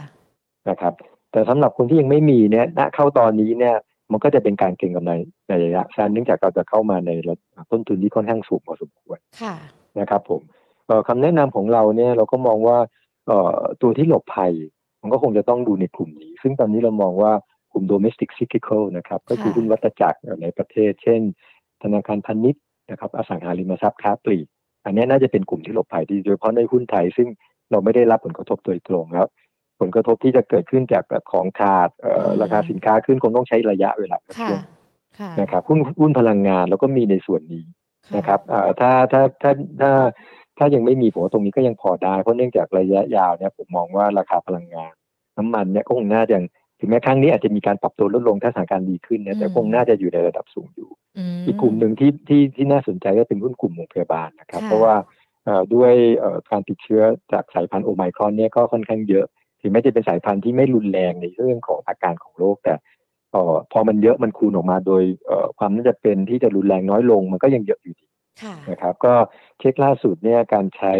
[0.69, 0.93] นะครับ
[1.31, 3.75] แต่สำหรับคนที่ยังไม่มีเนี่ยณเข้าตอนนี้เนี่ย
[4.11, 5.11] มันก็จะเป็นการเก็งกำไร
[5.47, 9.55] ในระยะสั้นเนื่องจากเราจะเข้ามาในระดับต้นทุนที่ค่อนข้างสูงพอสมควรค่ะ
[9.99, 10.41] นะครับ ผม
[10.87, 12.77] เอ่อคำแนะนำของเราเนี่ยเราก็มองว่า
[13.27, 14.53] เอ่อตัวที่หลบภัย
[15.01, 17.33] มันก็คงจะต้องดูในกลุ่มนี้ ซึ่งตอนนี้เรามองว่า
[17.71, 21.21] กลุ่ม domestic cyclical นะครับ ก็คือค่ะหุ้นวัตจักรในประเทศ เช่น
[21.83, 22.61] ธนาคารพาณิชย์
[22.91, 24.47] นะครับอสังหาริมทรัพย์ค้าปลีก
[24.85, 27.27] อันนี้น่าจะเป็นกลุ่มที่หลบภัยดีโดยเฉพาะในหุ้นไทยซึ่ง
[27.71, 29.27] เราไม่ได้รับผลกระทบโดยตรงแล้ว
[29.79, 34.61] ผลกระทบที่จะเกิดขึ้นจากของขาดเอ่ออืมราคาสินค้าขึ้นคงต้องใช้ระยะเวลาค่ะช่วง
[35.19, 37.65] ค่ะนะครับหุ้นหุ้นพลังงานแล้วก็มีในส่วนนี้
[38.15, 39.91] นะครับเอ่อถ้าถ้าถ้าถ้า
[40.57, 44.93] ถ้ายังไม่มีผมว่าตรงนี้ก็ยังพอได้เพราะเนื่องจากระยะยาวเนี่ยผมมองว่าราคาพลังงาน
[45.37, 46.37] น้ำมันเนี่ยก็คงน่าจะ
[46.79, 51.02] ถึงแม้ครั้งนี้อาจจะมีการปรับตัวลดลงถ้าสถานการณ์ดีขึ้นเนี่ยแต่อืมคงน่าจะอยู่ในระดับสูงอยู่ม
[51.45, 54.95] อีกกลุ่มหนึ่งที่ที่ที่น่าสนใจก็เป็นหุ้นกลุ่มโรงพยาบาลนะครับค่ะเพราะว่า
[55.45, 59.25] เอ่อด้วยเอ่อการติดเชื้อจากสายพันธุ์โอไมครอนเนี่ยก็ค่อนข้างเยอะ
[59.61, 62.75] ถึงแม้จะเป็นสายพันธุ์ที่ไม่รุนแรงในเรื่องของอาการของโรคแต่
[63.31, 68.07] เอ่อพอมันเยอะมันคูณออกมาโดยเอ่อความน่าจะเป็นที่จะรุนแรงน้อยลง มันก็ยังเยอะอยู่ดี
[68.43, 69.13] ค่ะนะครับ ก็
[69.59, 70.93] เช็คล่าสุดเนี่ยการใช้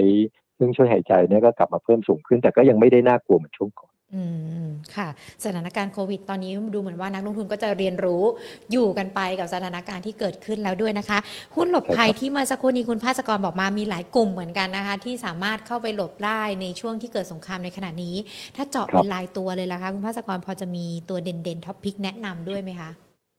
[0.54, 4.24] เครื่องช่วยหายใจเนี่ยก็กลับมาเพิ่มสูงขึ้น แต่ก็ยังไม่ได้น่ากลัวเหมือนช่วงก่อน อื
[4.64, 5.08] มค่ะ
[5.44, 8.24] สถานการณ์โควิด ตอนนี้ดูเหมือนว่านักลงทุนก็จะเรียนรู้
[8.72, 11.20] อยู่กันไปกับสถานการณ์ที่เกิดขึ้นแล้วด้วยนะคะ
[11.56, 18.16] หุ้นหลบภัยใช่ครับที่เมื่อสักครู่นี้คุณภาสกรบอกมามีหลายกลุ่มเหมือนกันนะคะ ที่สามารถเข้าไปหลบได้ในช่วงที่เกิดสงครามในขณะนี้
[18.56, 22.90] ถ้าเจาะเป็นรายตัวเลยล่ะคะ คุณภาสกรพอจะมีตัวเด่นๆท็อปพิกแนะนำด้วยไหมคะ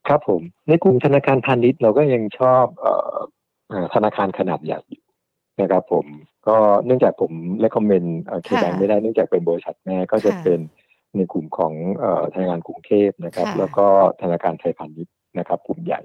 [0.08, 3.16] ครับผม ในกลุ่มธนาคารพาณิชย์เราก็ยังชอบเอ่อ
[3.68, 5.04] เอ่อธนาคารขนาดใหญ่อยู่
[5.60, 6.06] นะครับผม
[6.46, 10.60] ก็เนื่องจากผมเล c คอมเมนต์เคแบงค่ะไม่ได้เนื่องจากเป็นบริษัทแม่ก็จะค่ะเป็น
[11.16, 13.86] ในกลุ่มของเอ่อธนาคารกรุงเทพนะครับค่ะแล้วก็
[14.22, 16.00] ธนาคารไทยพาณิชย์นะครับ กลุ่มใหญ่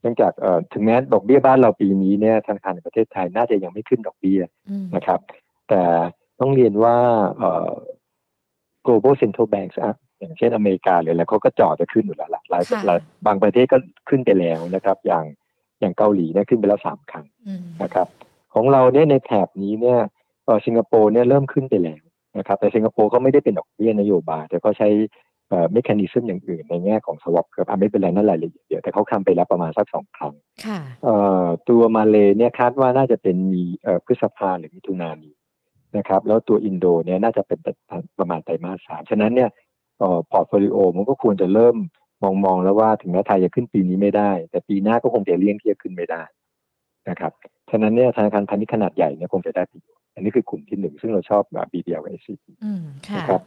[0.00, 5.20] เนื่องจากเอ่อถึงแม้ดอกเบี้ยบ้านเราปีนี้เนี่ยธนาคารในประเทศไทยน่าจะยังไม่ขึ้นดอกเบี้ยอืมนะครับ
[5.68, 5.82] แต่
[6.40, 6.96] ต้องเรียนว่า
[7.36, 7.72] เอ่อ
[8.86, 15.24] global central banks อะอย่างเช่นอเมริกาหรืออะไรเขาก็จ่อจะขึ้นอยู่แล้วล่ะหลายค่ะหลายบางประเทศก็ขึ้นไปแล้วนะครับ อย่าง
[15.80, 18.08] อย่างเกาหลีเนี่ยขึ้นไปแล้วสามครั้งอืมนะครับ
[18.54, 19.98] ของเราเนี่ยในแถบนี้เนี่ย
[20.44, 22.02] เอ่อสิงคโปร์เนี่ยเริ่มขึ้นไปแล้ว
[22.38, 24.88] นะครับแต่สิงคโปร์ก็ไม่ได้เป็นดอกเบี้ยนโยบาย แต่ก็ใช้
[25.48, 35.34] เอ่อ mechanism อย่างอื่นในแง่ของ swap ครับอะไม่เป็นไรนั่นรายละเอียดเดียวแต่เขาทำไปแล้วประมาณสักสองครั้งค่ะเอ่อตัวมาเลเนี่ยคาดว่าน่าจะเป็นมีเอ่อพฤษภาหรือมิถุนายนนี้
[35.96, 37.58] นะครับ แล้วตัวอินโดเนี่ยน่าจะเป็น
[38.18, 39.50] ประมาณไตรมาสสามฉะนั้นเนี่ย
[39.98, 41.76] เอ่อ portfolio มันก็ควรจะเริ่ม
[42.22, 46.22] มองมองแล้วว่าถึงแม้ไทยจะขึ้นปีนี้ไม่ได้ แต่ปีหน้าก็คงจะเลี่ยงที่จะขึ้นไม่ได้
[47.08, 47.32] นะครับ
[47.70, 53.42] ฉะนั้นเนี่ยธนาคารพาณิชย์ขนาดใหญ่เนี่ยคงจะได้ประโยชน์อันนี้คือกลุ่มที่หนึ่งซึ่งเราชอบแบบ BBL กับ SCB อืมค่ะนะครับ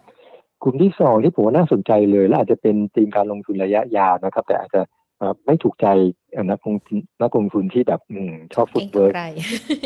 [0.63, 4.81] กลุ่มที่สองที่ผมว่าน่าสนใจเลย และอาจจะเป็นธีมการลงทุนระยะยาวนะครับ แต่อาจจะ
[5.17, 5.87] เอ่อไม่ถูกใจ
[6.31, 9.27] เอ่อนักลงทุนนักลงทุนที่แบบอืมชอบ footwork เก็งกำไร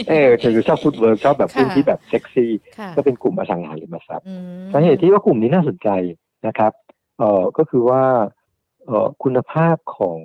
[0.09, 5.89] เออคือชอบ footwork ชอบแบบหุ้นค่ะที่แบบเซ็กซี่ค่ะก็เป็นกลุ่มอสังหาริมทรัพย์อืมสาเหตุที่ว่ากลุ่มนี้น่าสนใจ
[6.47, 6.71] นะครับ
[7.19, 8.40] เอ่อก็คือว่าเอ่อ
[9.23, 10.19] คุณภาพของ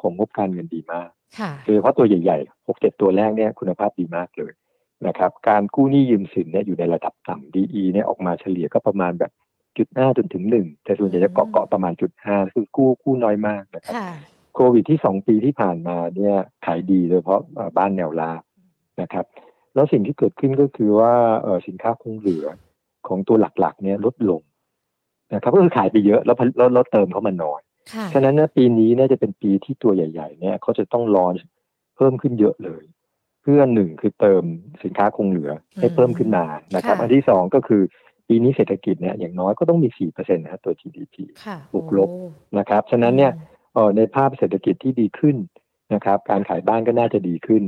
[0.00, 4.52] ของงบการเงินดีมากค่ะโดยเฉพาะตัวใหญ่ๆหกเจ็ดตัวแรกเนี่ยคุณภาพดีมากเลย
[5.06, 9.32] นะครับ การกู้หนี้ยืมสินเนี่ยอยู่ในระดับต่ำ DE เนี่ยออกมาเฉลี่ยก็ประมาณแบบ
[9.78, 14.10] จุดห้าจนถึงหนึ่งแต่ส่วนใหญ่จะเกาะเกาะประมาณจุดห้าคือกู้กู้น้อยมากนะครับค่ะ
[14.54, 16.36] โควิดที่สองปีที่ผ่านมาเนี่ย
[16.66, 18.42] ขายดีโดยเฉพาะเอ่อบ้านแนวราบ
[19.00, 19.24] นะครับ
[19.74, 21.12] แล้วสิ่งที่เกิดขึ้นก็คือว่า
[21.42, 22.46] เอ่อสินค้าคงเหลือ
[23.08, 24.42] ของตัวหลักๆ เนี่ยลดลง
[25.34, 27.73] นะครับก็คือขายไปเยอะแล้วแล้วแล้วเติมเข้ามาน้อยค่ะ
[28.12, 31.34] ฉะนั้นเนี่ยปีนี้เนี่ยจะเป็นปีที่ตัวใหญ่ ๆ เนี่ยเขาจะต้องรอน
[31.96, 32.84] เพิ่มขึ้นเยอะเลย
[33.42, 34.44] เพื่อหนึ่งคือเติม
[34.82, 36.44] สินค้าคงเหลือให้เพิ่มขึ้นมา
[36.74, 37.82] นะครับค่ะอันที่สองก็คือ
[38.28, 43.32] ปีนี้เศรษฐกิจเนี่ยอย่างน้อยก็ต้องมีสี่เปอร์เซ็นต์นะตัว GDP ค่ะบวกลบโอ้นะครับ ฉะนั้นเนี่ย
[43.74, 45.36] เอ่อในภาพเศรษฐกิจที่ดีขึ้น
[45.94, 47.64] นะครับ การขายบ้านก็น่าจะดีขึ้น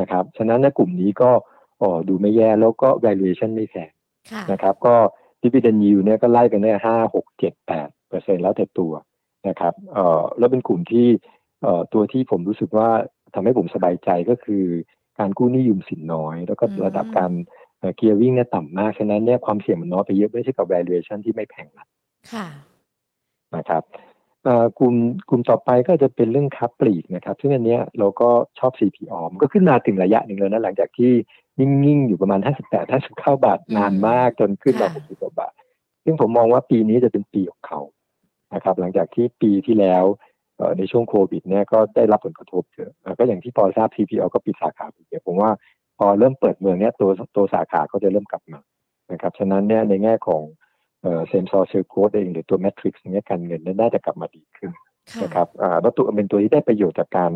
[0.00, 1.30] นะครับ ฉะนั้นในกลุ่มนี้ก็
[1.78, 3.90] เอ่อดูไม่แย่แล้วก็ valuation ไม่แพง
[4.30, 4.94] ค่ะนะครับ ก็
[5.42, 8.92] dividend yield เนี่ยก็ไล่กันได้ห้าหกเจ็ดแปดเป10%แล้วแต่ตัว
[9.48, 11.06] นะครับเอ่อแล้วเป็นกลุ่มที่
[11.62, 12.88] เอ่อตัวที่ผมรู้สึกว่า
[13.34, 14.64] ทำให้ผมสบายใจก็คือ
[15.18, 17.32] การกู้หนี้ยืมสินน้อย แล้วก็อืมระดับการ
[17.96, 21.86] เกียร์วิ่งเนี่ยต่ำมากฉะนั้นเนี่ยความเสี่ยงมันน้อยไปเยอะไม่ใช่กับ valuation ที่ไม่แพงนัก
[22.32, 22.46] ค่ะ
[23.56, 23.82] นะครับ
[24.44, 24.94] เอ่อกลุ่ม
[25.28, 31.12] กลุ่มต่อไปก็จะเป็นเรื่องค้าปลีกนะครับ ซึ่งอันเนี้ยเราก็ชอบ CPO มันก็ขึ้นมาถึงระยะหนึ่งแล้วนะหลังจากที่
[31.58, 35.52] นิ่ง ๆ อยู่ประมาณ 58 59 บาทอืมนานมากจนขึ้นมาค่ะ60กว่าบาท
[36.04, 37.80] ซึ่งผมมองว่าปีนี้จะเป็นปีของเขา
[38.54, 40.04] นะครับ หลังจากที่ปีที่แล้ว
[40.56, 45.50] เอ่อในช่วงโควิดเนี่ยก็ได้รับผลกระทบเยอะเอ่อก็อย่างที่พอทราบ CPALL ก็ปิดสาขาไปเยอะผมว่า
[45.98, 48.60] พอเริ่มเปิดเมืองเนี่ยตัวตัวสาขาก็จะเริ่มกลับมา
[49.12, 50.42] นะครับฉะนั้นเนี่ยในแง่ของ
[51.02, 54.70] เอ่อ same store sales growth เองหรือตัว metrics เนี้ยการเงินเนี่ยน่าจะกลับมาดีขึ้น
[55.14, 57.32] ค่ะนะครับอ่าแล้วตัวเป็นตัวที่ได้ประโยชน์จากการ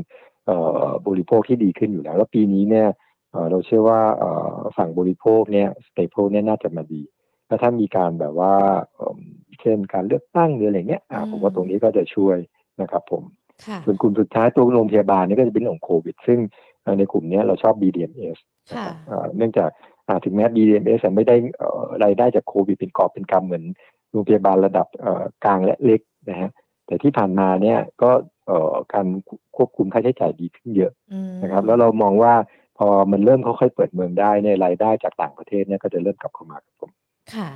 [0.47, 2.89] เอ่อบริโภคที่ดีขึ้นอยู่แล้ว แล้วปีนี้เนี่ย
[3.31, 7.03] เอ่อเราเชื่อว่าเอ่อฝั่งบริโภคเนี่ย staple เนี่ยน่าจะมาดี
[7.47, 8.55] แล้วถ้ามีการแบบว่า
[9.61, 12.37] เอิ่มเช่นการเลือกตั้งหรืออะไรเงี้ยอ่าอืมผมว่าตรงนี้ก็จะช่วย
[12.81, 13.23] นะครับผม
[13.67, 16.39] ค่ะส่วนกลุ่มสุดท้ายตัวโรงพยาบาลเนี่ยก็จะเป็นเรื่องของโควิด ซึ่ง
[16.83, 18.39] เอ่อในกลุ่มเนี้ยเราชอบ BDMS
[18.73, 19.71] นะค่ะครับอ่าเนื่องจาก
[20.09, 23.65] อ่าถึงแม้ BDMS จะไม่ได้เอ่อรายได้จากโควิดเป็นกอบเป็นกำเหมือน
[24.11, 26.51] โรงพยาบาลระดับเอ่อกลางและเล็กนะฮะ
[26.87, 28.11] แต่ที่ผ่านมาเนี่ยก็
[28.47, 29.07] เอ่อการ
[29.57, 32.35] ควบคุมค่าใช้จ่ายดีขึ้นเยอะอืมนะครับ แล้วเรามองว่า
[32.79, 36.91] พอมันเริ่มค่อยๆเปิดเมืองได้เนี่ยรายได้จากต่างประเทศเนี่ยก็จะเริ่มกลับเข้ามาครับผม
[37.35, 37.49] ค่ะ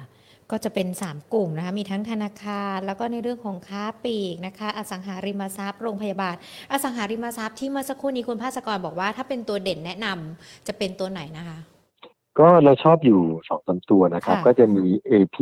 [0.51, 6.35] ก็จะเป็น 3 กลุ่มนะคะ มีทั้งธนาคาร แล้วก็ในเรื่องของค้าปลีกนะคะ อสังหาริมทรัพย์ โรงพยาบาล
[6.73, 11.59] อสังหาริมทรัพย์ที่เมื่อสักครู่นี้คุณภาสกรบอกว่า ถ้าเป็นตัวเด่นแนะนำจะเป็นตัวไหนนะคะ
[12.39, 15.39] ก็เราชอบอยู่สองสามตัวนะครับค่ะก็จะมี AP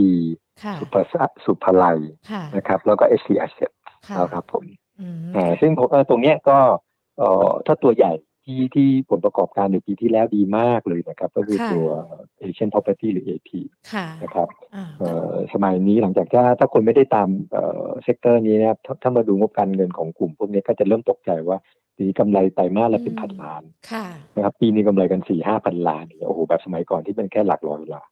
[0.64, 1.02] ค่ะสุภา
[1.44, 1.98] สุภาลัย
[2.30, 3.72] ค่ะนะครับ แล้วก็ SC Asset
[4.08, 4.64] ค่ะนะครับผม
[5.00, 6.58] อืมอ่าซึ่งผมเอ่อตรงเนี้ยก็
[7.18, 8.12] เอ่อถ้าตัวใหญ่
[8.44, 11.88] ที่ที่ผลประกอบการในปีที่แล้วดีมากเลยนะครับ ก็คือค่ะตัว
[12.42, 13.50] Asian Property หรือ AP
[13.92, 21.58] ค่ะนะครับอ่าเอ่อสมัยนี้หลังจากถ้าถ้าคนไม่ได้ตามเอ่อ sector นี้นะครับถ้าถ้ามาดูงบการเงินของกลุ่มพวกนี้ก็จะเริ่มตกใจว่า
[21.96, 28.08] ปีนี้กำไรไตรมาสละเป็นพันล้านค่ะนะครับปีนี้กำไรกันสี่ห้าพันล้านเนี่ยโอ้โหแบบสมัยก่อนที่เป็นแค่หลักร้อยล้าน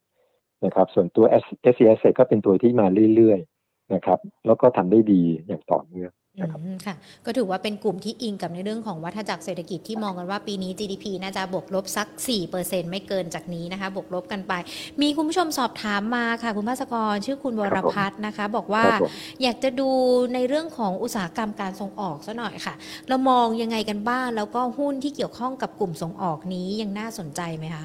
[0.64, 6.94] นะครับ ส่วนตัว S S C S ก็เป็นตัวที่มาเรื่อยๆนะครับ แล้วก็ทำได้ดีอย่างต่อเนื่องนะ ครับอืมค่ะ
[7.26, 12.06] ก็ถือว่าเป็นกลุ่มที่อิงกับในเรื่องของวัฏจักรเศรษฐกิจที่มองกันว่าปีนี้ GDP น่าจะบวกลบสัก
[12.48, 14.52] 4%ไม่เกินจากนี้นะคะ บวกลบกันไป
[15.00, 19.90] มีคุณผู้ชมสอบถามมาค่ะ คุณภาสกรชื่อคุณวรพัฒน์นะคะ บอกว่าครับผมอยากจะดู
[20.34, 22.74] ในเรื่องของอุตสาหกรรมการส่งออกซะหน่อยค่ะ
[23.08, 27.84] เรามองยังไงกันบ้างแล้วก็หุ้นที่เกี่ยวข้องกับกลุ่มส่งออกนี้ยังน่าสนใจไหมคะ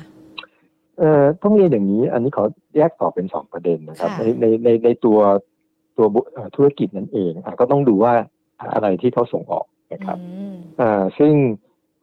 [1.00, 2.44] เอ่อต้องเรียนอย่างนี้ อันนี้ขอ
[2.76, 5.20] แยกตอบเป็นสองประเด็นนะครับค่ะในในในในตัว
[5.98, 8.14] ตัวบุเอ่อธุรกิจนั่นเองอะก็ต้องดูว่า
[8.74, 11.34] อะไรที่เขาส่งออกนะครับอืมอ่าซึ่ง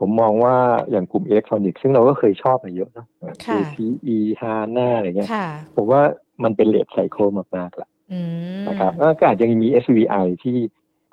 [0.00, 0.56] ผมมองว่า
[0.90, 6.02] อย่างกลุ่มอิเล็กทรอนิกส์ซึ่งเราก็เคยชอบมาเยอะนะค่ะ KCE HANA อะไรเงี้ยค่ะผมว่า
[6.44, 8.20] มันเป็นเลทไซเคิลมากๆละอื
[8.62, 10.58] มนะครับแล้วก็อาจจะยังมี SVI ที่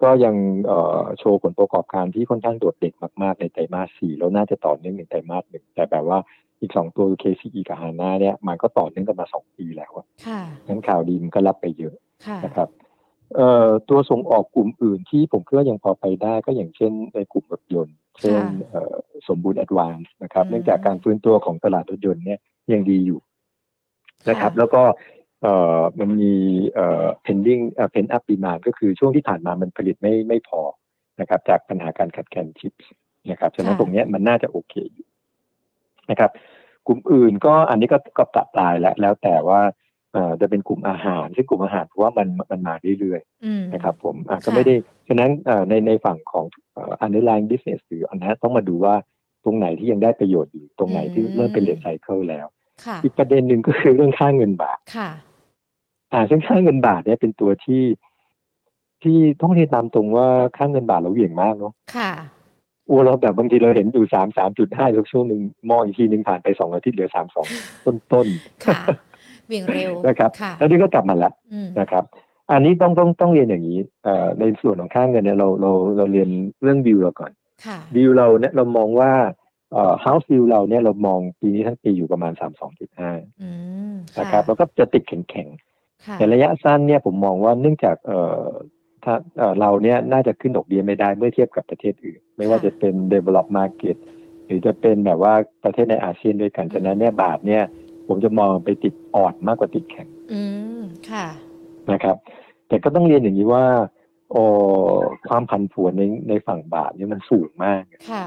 [0.04, 6.20] ก็ยังเอ่อโชว์ผลประกอบการที่ค่อนข้างโดดเด่นมากๆ ในไตรมาสสี่แล้วน่าจะต่อเนื่องในไตรมาสหนึ่งแต่แบบว่า
[6.62, 12.68] อีกสองตัว KCE กับ HANA เนี่ยมันก็ต่อเนื่องกันมาสองปีแล้วอะค่ะงั้นข่าวดีมันก็รับไปเยอะค่ะนะครับ
[13.36, 18.96] เอ่อตัวส่งออกกลุ่มอื่นที่ผมคิดว่ายังพอไปได้ก็อย่างเช่นในกลุ่มรถยนต์ เช่นเอ่อ
[19.28, 22.40] สมบูรณ์แอดวานซ์นะครับอืมเนื่องจากการฟื้นตัวของตลาดรถยนต์เนี่ย
[22.74, 23.20] ยังดีอยู่
[24.30, 24.82] นะครับค่ะแล้วก็
[25.42, 26.34] เอ่อมันมี
[26.74, 30.62] เอ่อ pending เอ่อ pent up demand ก็คือช่วงที่ผ่านมามันผลิตไม่ไม่พอ
[31.20, 32.74] นะครับ จากปัญหาการขัดแคลนชิป
[33.32, 35.08] นะครับฉะนั้นค่ะตรงเนี้ยมันน่าจะโอเคอยู่
[36.10, 36.32] นะครับ
[36.88, 39.81] กลุ่มอื่นก็อันนี้ก็ก็ปรับปลายแล้วแล้วแต่ว่าเอ่อ
[40.42, 44.76] จะเป็นกลุ่มอาหารซึ่งกลุ่มอาหารเพราะว่ามันมันมาเรื่อยๆอืมนะครับ ผมอะก็ค่ะไม่ได้
[45.08, 48.96] ฉะนั้นเอ่อในในฝั่งของเอ่อ underlying business หรืออันนั้นต้องมาดูว่า
[49.44, 52.48] ตรงไหนที่ยังได้ประโยชน์อยู่ตรงไหนที่เริ่มเป็น rate cycle แล้ว
[52.86, 55.10] ค่ะอีกประเด็นหนึ่งก็คือเรื่องค่าเงินบาทค่ะ
[56.14, 57.84] อ่าซึ่งค่าเงินบาทเนี่ยเป็นตัวที่
[59.04, 62.12] ที่ต้องเรียนตามตรงว่าค่าเงินบาทเราเหวี่ยงมากเนาะค่ะ
[62.88, 67.46] โอ้เราแบบบางทีเราเห็นอยู่สามสามจุดห้าสักช่วงหนึ่งมองอีกทีหนึ่งผ่านไปสองอาทิตย์เหลือสามสอง
[67.86, 68.28] ต้นต้น
[69.52, 72.04] ๆค่ะเบี่ยงเร็วนะครับค่ะแล้วนี่ก็กลับมาแล้วอืมนะครับ
[72.52, 76.30] อันนี้ต้องต้องต้องเรียนอย่างนี้เอ่อในส่วนของค่าเงินเนี่ยเราเราเราเรียน
[76.64, 77.32] เรื่องวิวเราก่อน
[77.66, 79.12] ค่ะวิวเราเนี่ยเรามองว่า
[79.74, 82.34] เอ่อ house view เราเนี่ยเรามองปีนี้ทั้งปีอยู่ประมาณ
[82.88, 83.50] 32.5อื
[83.94, 85.50] มนะครับแล้วก็จะติดแข็ง
[86.06, 88.46] ค่ะๆแต่ระยะสั้นเนี่ยผมมองว่าเนื่องจากเอ่อ
[89.04, 93.98] ถ้าเอ่อเราเนี่ยน่าจะขึ้นดอกเบี้ยไม่ได้เมื่อเทียบกับประเทศอื่น ไม่ว่าจะเป็น develop market
[94.46, 95.34] หรือจะเป็นแบบว่า
[95.64, 97.64] ประเทศในอาเซียนด้วยกันฉะนั้นเนี่ยบาทเนี่ย
[98.12, 100.42] ผมจะมองไปติดอ่อนมากกว่าติดแข็ง อื
[100.80, 101.28] มค่ะ
[101.92, 102.16] นะครับ
[102.68, 103.66] แต่ก็ต้องเรียนอย่างนี้ว่า
[104.32, 104.44] โอ้
[105.30, 108.26] ความผันผวนในในฝั่งบาทเนี่ยมันสูงมากค่ะ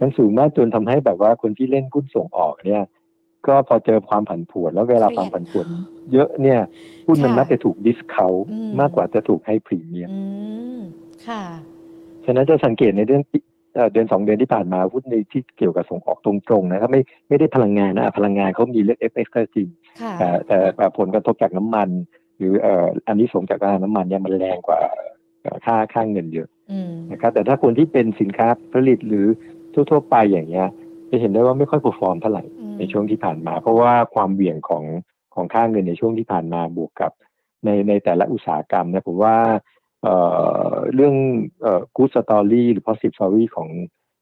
[0.00, 2.82] มันสูงมากจนทำให้แบบว่าคนที่เล่นหุ้นส่งออกเนี่ย
[3.46, 5.66] ก็พอเจอความผันผวนแล้วเวลาความผันผวน
[6.12, 6.60] เยอะเนี่ย
[7.06, 10.20] หุ้นมันค่ะมักจะถูกดิสเคาอืมมากกว่าจะถูกให้พรีเมียมอื
[10.76, 10.80] ม
[11.26, 11.42] ค่ะ
[12.24, 13.22] ฉะนั้นจะสังเกตในเรื่อง
[13.76, 19.68] เอ่อเดือนสองเดือนที่ผ่านมาหุ้นในที่เกี่ยวกับส่งออกตรงๆนะครับไม่ไม่ได้พลังงานนะพลังงานเขามีเรื่อง FX ก็จริง
[20.00, 21.88] ค่ะแต่แต่แต่ผลกระทบจากน้ำมัน
[22.38, 24.80] หรือเอ่ออันนี้ส่งส์จากการน้ำมันเนี่ยมันแรงกว่า
[25.42, 29.26] เอ่อค่าค่าเงินเยอะอืมนะครับแต่ถ้าคนที่เป็นสินค้าผลิตหรือ
[29.90, 30.68] ทั่วๆไปอย่างเงี้ย
[31.10, 34.84] จะเห็นได้ว่าไม่ค่อย perform เท่าไหร่อืมในช่วงที่ผ่านมา เพราะว่าความเหวี่ยงของ
[35.34, 37.12] ของค่าเงินในช่วงที่ผ่านมาบวกกับ
[37.64, 39.36] ในในแต่ละอุตสาหกรรมเนี่ยผมว่า
[40.06, 40.18] เอ่
[40.72, 41.14] อเรื่อง
[41.62, 43.68] เอ่อ good story หรือ positive story ของ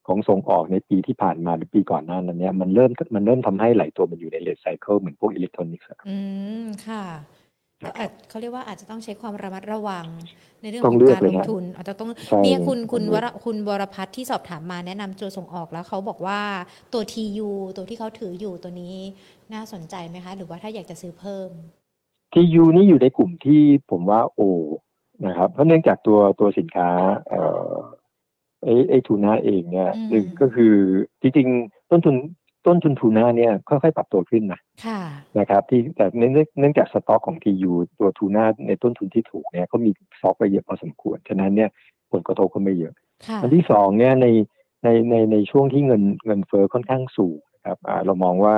[0.06, 6.16] ของส่งออกในปีที่ผ่านมาหรือปีก่อนหน้านั้นเนี่ยมันเริ่มมันเริ่มทำให้หลายตัวมันอยู่ใน late cycle เหมือนพวกอิเล็กทรอนิกส์ครับอื
[6.62, 7.04] มค่ะ
[7.84, 10.06] ก็อาจเขาเรียกว่าอาจจะต้องใช้ความระมัดระวัง
[10.62, 16.40] ในเรื่องของการลงทุน ต้อองงเลือกเลยนะอาจจะต้องใช่เนี่ยคุณคุณต้องวเลือกรคุณวรพัฒน์ที่สอบถามมาแนะนำตัวส่งออกแล้วเขาบอกว่า
[16.92, 18.96] ตัว TU ตัวที่เขาถืออยู่ตัวนี้
[19.52, 21.50] น่าสนใจไหมคะ หรือว่าถ้าอยากจะซื้อเพิ่ม
[22.32, 24.40] TU นี่อยู่ในกลุ่มที่ผมว่าโอ
[25.26, 26.88] นะครับ เพราะเนื่องจากตัวตัวสินค้า
[27.28, 27.74] เอ่อ
[28.62, 30.74] ไอไอทูน่าเองเนี่ยอืม หนึ่งก็คือ
[31.20, 32.16] จริงๆต้นทุน
[32.66, 35.00] ต้นทุนทูน่าเนี่ยค่อยๆปรับตัวขึ้นนะค่ะ
[35.38, 41.70] นะครับ ที่แต่เนื่องเนื่องจากสต็อกของ TU ตัวทูน่าในต้นทุนที่ถูกเนี่ยเขามีสต็อกไปเยอะพอสมควรฉะนั้นเนี่ย
[42.12, 42.94] ผลกระทบก็ไม่เยอะ
[43.26, 44.26] ค่ะ อันที่สองเนี่ยใน
[44.84, 48.56] ในในในช่วงที่เงินเงินเฟ้อค่อนข้างสูงนะครับอ่าเรามองว่า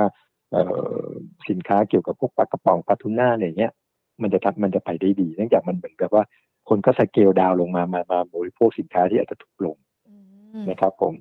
[0.51, 0.63] เอ่
[0.99, 1.05] อ
[1.49, 3.73] สินค้าเกี่ยวกับพวกปลากระป๋องปลาทูน่าอะไรเงี้ย
[4.21, 6.23] มันจะทำมันจะไปได้ดี เนื่องจากมันเหมือนกับว่า
[6.69, 9.75] คนก็สเกลดาวน์ลงมามามาบริโภคสินค้าที่อาจจะถูกลง
[10.07, 10.15] อื
[10.61, 11.13] มนะครับผม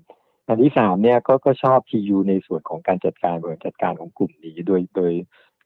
[0.48, 5.12] อันที่สามเนี่ยก็ก็ชอบ TU ในส่วนของการจัดการบริหารจัดการของกลุ่มนี้ โดยโดย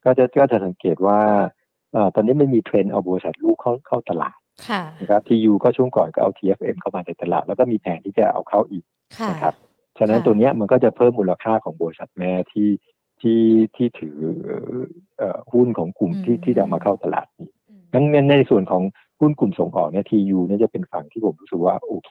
[0.04, 1.20] ก็จะก็จะสังเกตว่า
[1.92, 4.38] เอ่อตอนนี้มันมีเทรนด์เอาบริษัทลูกเข้าเข้าตลาด
[4.68, 8.84] ค่ะนะครับ TU ก็ช่วงก่อนก็เอา TFM เข้ามาในตลาด แล้วก็มีแผนที่จะเอาเข้าอีก
[9.18, 9.54] ค่ะนะครับ
[9.98, 12.70] ฉะนั้นค่ะตัวเนี้ยมันก็จะเพิ่มมูลค่าของบริษัทแม่ที่
[13.20, 13.42] ที่
[13.76, 14.16] ที่ถือ
[15.18, 18.82] เอ่อหุ้นของกลุ่มที่ที่จะมาเข้าตลาดนี้อืมดังนั้นในส่วนของ
[19.20, 22.10] หุ้นกลุ่มส่งออกเนี่ย TU เนี่ยจะเป็นฝั่งที่ผมรู้สึกว่าโอเค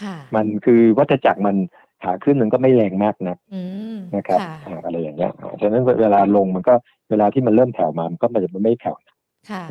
[0.00, 1.56] ค่ะมันคือวัฏจักรมัน
[2.02, 3.60] ขาขึ้นมันก็ไม่แรงมากนะอื
[3.94, 6.74] มนะครับค่ะอ่าอะไรอย่างเงี้ยอ่าฉะนั้นเวลาลงมันก็
[7.10, 9.09] เวลาที่มันเริ่มแผ่วมามันก็มันจะไม่แผ่วนะค่ะ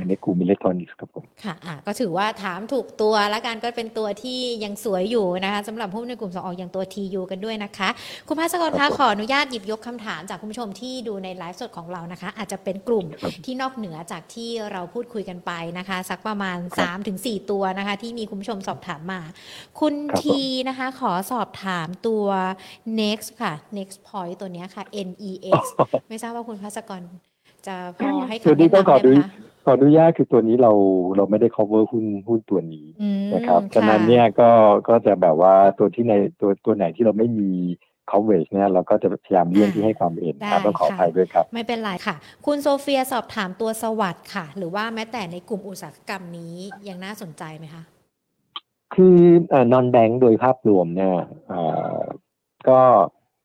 [0.10, 7.89] ในกลุ่มอิเล็กทรอนิกส์ครับผมค่ะอะก็ถือว่าถามถูกตัวแล้วกันก็เป็นตัวที่ยังสวยอยู่นะคะสำหรับหุ้นในกลุ่มส่งออกอย่างตัว TU กันด้วยนะคะ
[8.27, 19.21] คุณภาสกรครัคะบผมขออนุญาตหยิบยกคำถามจากคุณผู้ชมที่ดูในไลฟ์สดของเรานะคะ อาจจะเป็นกลุ่มครับที่นอกเหนือจากที่เราพูดคุยกันไปนะคะ สักประมาณครับ3-4 ตัวนะคะ ที่มีคุณผู้ชมสอบถามมา
[19.79, 22.25] คุณครับผมทีนะคะ ขอสอบถามตัว
[23.01, 25.62] next ค่ะ next point ตัวเนี้ยค่ะ NEX
[26.08, 27.01] ไม่ทราบว่าคุณภาสกร
[27.67, 30.71] จะพอให้ตัวคำนี้แนะก็นำขอได้ดูไหมคะข ออนุญาตคือตัวนี้เรา
[31.17, 34.49] เราไม่ได้ cover หุ้นหุ้นตัวนี้อืมนะครับฉะนั้นค่ะเนี่ยก็
[34.89, 37.51] ก็จะแบบว่าตัวที่ในตัวตัวไหนที่เราไม่มี
[38.12, 46.55] coverage เนี่ยเราก็จะพยายามเลี่ยงที่ให้ความเห็นนะครับได้ต้องขออค่ะภัยด้วยครับ ไม่เป็นไรค่ะ คุณโซเฟียสอบถามตัวสวัสด์ค่ะ หรือว่าแม้แต่ในกลุ่มอุตสาหกรรมนี้
[46.88, 47.84] ยังน่าสนใจไหมคะ
[48.95, 49.17] คือ
[49.49, 51.15] เอ่อ non-bank โดยภาพรวมเนี่ย
[51.47, 51.62] เอ่
[51.97, 52.01] อ
[52.69, 52.79] ก็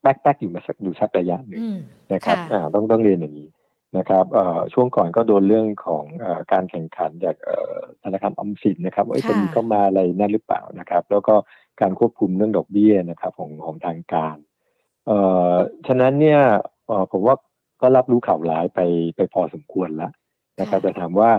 [0.03, 1.79] lag lag อยู่มาสักอยู่สักระยะหนึ่งอืม
[2.13, 3.49] นะครับค่ะอ่าต้องต้องเรียนอย่างนี้
[3.97, 11.35] นะครับเอ่อช่วงก่อนก็โดนเรื่องของเอ่อการแข่งขันจากเอ่อธนาคารออมสินนะครับว่าเอ้ยค่ะจะมีเข้ามาอะไรนั่นหรือเปล่านะครับ แล้วก็
[11.81, 14.37] การควบคุมเรื่องดอกเบี้ยนะครับของของทางการ
[15.07, 15.19] เอ่
[15.53, 15.55] อ
[15.87, 16.41] ฉะนั้นเนี่ย
[16.87, 17.37] เอ่อผมว่า
[17.81, 18.81] ก็รับรู้ข่าวร้ายไป
[19.17, 20.13] ไปพอสมควรแล้ว
[20.61, 21.31] นะครับแต่ถามว่า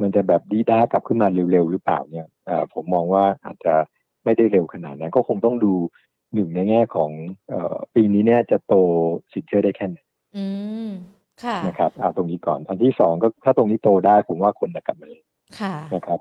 [0.00, 3.74] มันจะแบบดีด้ากลับขึ้นมาเร็วๆหรือเปล่าเนี่ยเอ่อผมมองว่าอาจจะ
[4.24, 5.74] ไม่ได้เร็วขนาดนั้นก็คงต้องดู
[6.34, 7.10] หนึ่งในแง่ของ
[7.48, 8.74] เอ่อปีนี้เนี่ยจะโต
[9.32, 9.98] สินเชื่อได้แค่ไหน
[10.36, 10.46] อื
[10.88, 11.13] มค่ะ
[11.66, 15.24] นะครับเอาตรงนี้ก่อน อันที่สองก็ถ้าตรงนี้โตได้ผมว่าคนจะกลับมาเล่น
[15.60, 16.20] ค่ะนะครับ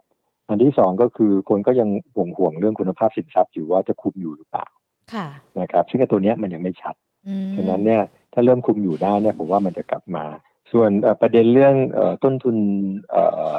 [0.49, 4.65] อันที่สองก็คือคนก็ยังห่วงห่วงเรื่องคุณภาพสินทรัพย์อยู่ว่าจะคุมอยู่หรือเปล่า
[5.13, 5.27] ค่ะ
[5.59, 6.95] นะครับ ซึ่งไอ้ตัวเนี้ยมันยังไม่ชัด
[7.27, 8.01] อืมฉะนั้นเนี่ย
[8.33, 10.25] ถ้าเริ่มคุมอยู่ได้เนี่ยผมว่ามันจะกลับมา
[10.71, 12.57] ส่วนเอ่อประเด็นเรื่องเอ่อต้นทุน
[13.11, 13.23] เอ่
[13.53, 13.55] อ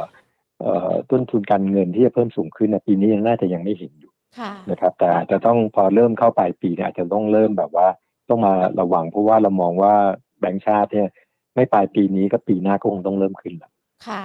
[0.61, 7.89] เอ่อต้นทุนการเงินที่จะเพิ่มสูงขึ้นนะปีนี้ยังน่าจะยังไม่เห็นอยู่ค่ะนะครับ แต่อาจจะต้องพอเริ่มเข้าปลายปีเนี่ยอาจจะต้องเริ่มแบบว่า
[8.29, 9.95] ต้องมาระวังเพราะว่าเรามองว่า
[10.41, 11.09] แบงก์ชาติเนี่ย
[11.55, 13.71] ไม่ปลายปีนี้ก็ปีหน้าก็คงต้องเริ่มขึ้นแล้ว
[14.09, 14.25] ค่ะ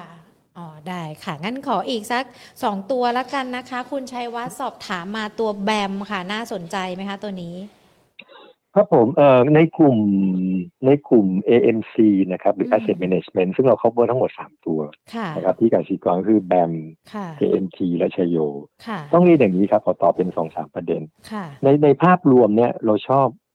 [0.57, 2.23] อ๋อได้ค่ะ งั้นขออีกสัก
[2.63, 7.55] สองตัวแล้วกันนะคะ คุณชัยวัฒน์สอบถามมาตัวแบมค่ะน่าสนใจไหมคะตัวนี้
[8.75, 9.97] ครับผมเอ่อในกลุ่ม
[10.85, 11.95] ในกลุ่ม AMC
[12.31, 14.79] นะครับ หรืออืม Asset Management ซึ่งเรา cover ทั้งหมด 3 ตัว
[15.13, 16.73] ค่ะนะครับที่กสิกรก็คือแบม
[17.13, 18.37] ค่ะ AMT และชโย
[18.87, 23.48] ค่ะต้องเรียนอย่างนี้ครับขอตอบเป็นสองสามประเด็นค่ะในในภาพรวมเนี่ยเราชอบเอ่อ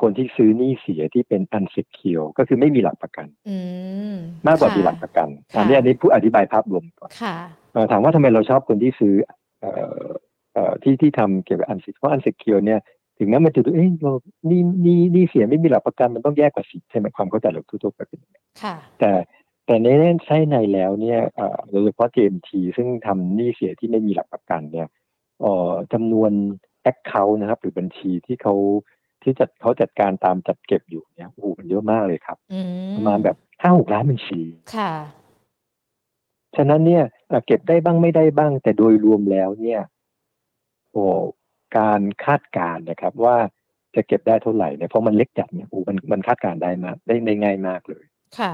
[0.00, 3.56] คนที่ซื้อหนี้เสียที่เป็น unsecured ก็คือไม่มีหลักประกันอื
[4.12, 7.36] มมากกว่าค่ะมีหลักประกันค่ะอันนี้อันนี้ผู้อธิบายภาพรวมก่อนค่ะ
[7.72, 9.14] เอ่อถามว่าทำไมเราชอบคนที่ซื้อ
[9.60, 9.70] เอ่
[10.00, 10.06] อ
[10.54, 12.80] เอ่อที่ที่ทำเกี่ยวกับ unsecured เพราะ unsecured เนี่ย
[13.18, 14.12] ถึงแม้มันจะดูเอ้ยเรา
[14.50, 19.12] นี่นี่นี่เสียไม่มีหลักประกันมันต้องแยกกว่าสิใช่ไหมความเข้าใจเราทั่วๆไปเป็นอย่างนั้นค่ะแต่
[19.66, 24.88] แต่ในแน่ใช่ในแล้วเนี่ยเอ่อโดยเฉพาะ JMT ซึ่งทำหนี้เสียที่ไม่มีหลักประกันเนี่ย
[25.42, 26.32] เอ่อจำนวน
[26.82, 28.54] แอคเคาท์นะครับ หรือบัญชีที่เขา
[29.26, 32.60] ที่จัดเขาจัดการตามจัดเก็บอยู่เนี่ยโอ้โหมันเยอะมากเลยครับอื
[32.90, 34.42] มประมาณแบบห้าหกล้านบัญชี
[34.76, 34.92] ค่ะ
[36.56, 39.80] ฉะนั้นเนี่ยเอ่อเก็บได้บ้างไม่ได้บ้าง แต่โดยรวมแล้วเนี่ย
[40.92, 41.04] โอ้
[41.78, 43.36] การคาดการณ์นะครับ ว่า
[43.94, 48.04] จะเก็บได้เท่าไหร่เนี่ยเพราะมันเล็กจัดเนี่ยโอ้มันมันคาดการณ์ได้มากได้ได้ง่ายมากเลย
[48.38, 48.52] ค่ะ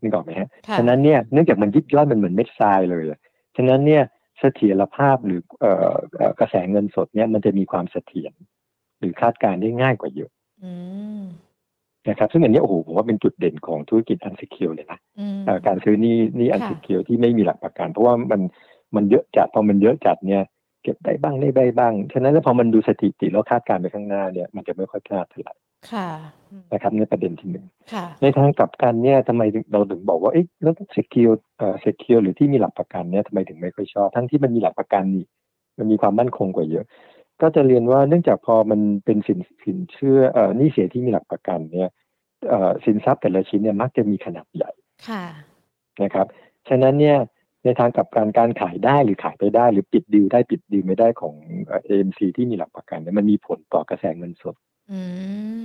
[0.00, 3.20] นึกออกไหมฮะค่ะฉะนั้นเนี่ยเนื่องจากมันยิบย่อยมันเหมือนเม็ดทรายเลยอะ
[3.56, 4.02] ฉะนั้นเนี่ย
[4.40, 8.32] เสถียรภาพหรือเอ่อเอ่อกระแสเงินสดเนี่ยมันจะมีความเสถียร
[8.98, 10.30] หรือคาดการณ์ได้ง่ายกว่าเยอะ
[10.64, 10.72] อื
[11.20, 11.22] ม
[12.08, 18.40] นะครับ ซึ่งอันเนี้ยโอ้โหผมว่าเป็นจุดเด่นของธุรกิจอัน e ค u r e เลยนะอืมเอ่อการซื้อนี่นี่ unsecure ค่ะที่ไม่มีหลักประกัน เพราะว่ามัน
[18.96, 20.42] มันเยอะจัดพอมันเยอะจัดเนี่ย
[20.82, 25.54] เก็บได้บ้างได้ได้บ้างฉะนั้นแล้วพอมันดูสถิติแล้วคาดการณ์ไปข้างหน้าเนี่ยมันจะไม่ค่อยพลาดเท่าไหร่
[25.90, 26.08] ค่ะ
[26.50, 35.24] อืมนะครับในประเด็นที่หนึ่งค่ะในทางกลับกันเนี่ยทำไมถึงเราถึงบอกว่าเอ๊ะแล้ว secure เอ่อ secure หรือที่มีหลักประกันเนี่ยทำไมถึงไม่ค่อยชอบ ทั้งที่มันมีหลักประกันนี่
[35.78, 36.84] มันมีความมั่นคงกว่าเยอะ
[37.42, 41.90] ก็จะเรียนว่าเนื่องจากพอมันเป็นสินสินเชื่อเอ่อหนี้เสียที่มีหลักประกันเนี่ย
[42.48, 44.70] เอ่อสินทรัพย์แต่ละชิ้นเนี่ยมักจะมีขนาดใหญ่
[45.08, 45.24] ค่ะ
[46.02, 46.26] นะครับ
[46.68, 47.18] ฉะนั้นเนี่ย
[47.64, 51.34] ในทางกลับการการขายได้หรือขายไปได้ หรือปิดดีลได้ปิดดีลไม่ได้ของ
[51.66, 54.54] เอ่อ็มซีที่มีหลักประกันเนี่ยมันมีผลต่อกระแสเงินสด
[54.92, 55.00] อื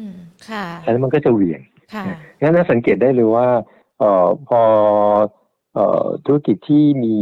[0.04, 0.06] ม
[0.50, 1.62] ค่ะฉะนั้นมันก็จะเหวี่ยง
[1.94, 2.04] ค่ะ
[2.42, 3.48] งั้นน่าสังเกตได้เลยว่า
[4.00, 4.62] เอ่อพอ
[5.74, 7.16] เอ่อธุรกิจที่มี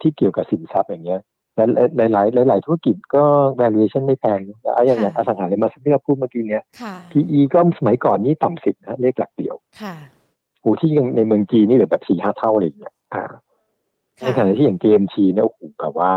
[0.00, 1.20] ที่เกี่ยวกับสินทรัพย์อย่างเงี้ย
[1.56, 3.24] หลายหลายหลายหลายๆธุรกิจก็
[3.60, 9.94] valuation ไม่แพงนะอะอย่างอย่างอค่ะสังหาริมทรัพย์ที่เราพูดเมื่อกี้เนี้ยค่ะ PE ก็สมัยก่อนนี่ต่ำสิบนะเลขหลักเดียวค่ะ
[10.60, 13.24] โอ้ที่ในเมืองจีนนี่เหลือแบบสี่ห้าเท่าอะไรอย่างเงี้ยอ่า
[14.20, 16.12] ในค่ะขณะที่อย่าง JMT เนี่ยโอ้โหแบบว่า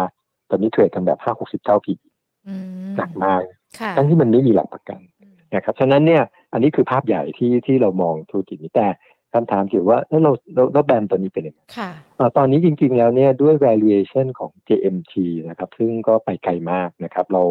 [0.50, 2.08] ตอนนี้เทรดกันแบบห้าหกสิบเท่า PE
[2.48, 2.56] อื
[2.88, 3.42] มหนักมาก
[3.80, 6.24] ค่ะทั้งที่มันไม่มีหลักประกันอืมนะครับฉะนั้นเนี่ย
[6.54, 8.88] อันนี้คือภาพใหญ่ที่ที่เรามองธุรกิจนี้แต่
[9.34, 11.90] คำถามคือว่าแล้วเราเราเราแบรนด์ตัวนี้เป็นยังไงค่ะ
[12.20, 15.14] อ่าตอนนี้จริงๆแล้วเนี่ยด้วย valuation ของ JMT
[15.50, 17.44] นะครับ ซึ่งก็ไปไกลมากนะครับ เรา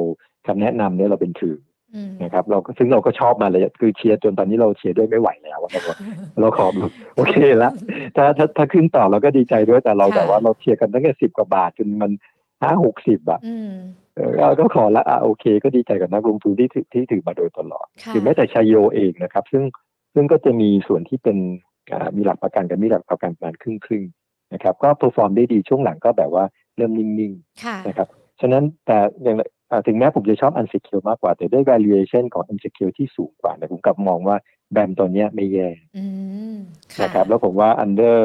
[0.46, 1.58] คำแนะนำเนี่ยเราเป็นถือ
[1.94, 5.94] อืมนะครับ เราก็ซึ่งเราก็ชอบมาเลยคือเชียร์จนตอนนี้เราเชียร์ด้วยไม่ไหวแล้วอะเรา
[6.40, 6.82] เราขอดู
[7.16, 7.70] โอเคละ
[8.16, 12.10] ถ้าถ้าถ้าขึ้นต่อเราก็ดีใจด้วยแต่เราค่ะแต่ว่าเราเชียร์กันตั้งแต่สิบกว่าบาทจนมัน
[12.62, 13.72] ห้าหกสิบอะอืม
[14.16, 19.62] เออเราก็ขอละอะโอเค ก็ดีใจกับนักลงทุนที่ถือที่ถือมาโดยตลอดค่ะหรือแม้แต่ชายโยเองนะครับ ซึ่ง
[20.14, 21.38] ซึ่งก็จะมีส่วนที่เป็น
[21.92, 26.44] อ่ามีหลักประกันกับมีหลักประกันประมาณครึ่งครึ่งๆนะครับ ก็ perform ได้ดีช่วงหลังก็แบบว่า
[26.76, 27.32] เริ่มนิ่ง
[27.64, 28.08] ค่ะๆนะครับ
[28.40, 34.36] ฉะนั้นแต่อย่างไรอ่าถึงแม้ผมจะชอบ unsecure มากกว่า แต่ด้วย valuation ของ unsecure ที่สูงกว่าเนี่ยผมกลับมองว่า
[34.72, 36.04] แบรนด์ตัวเนี้ยไม่แย่อื
[36.54, 36.56] ม
[36.94, 38.16] ค่ะนะครับแล้วผมว่า under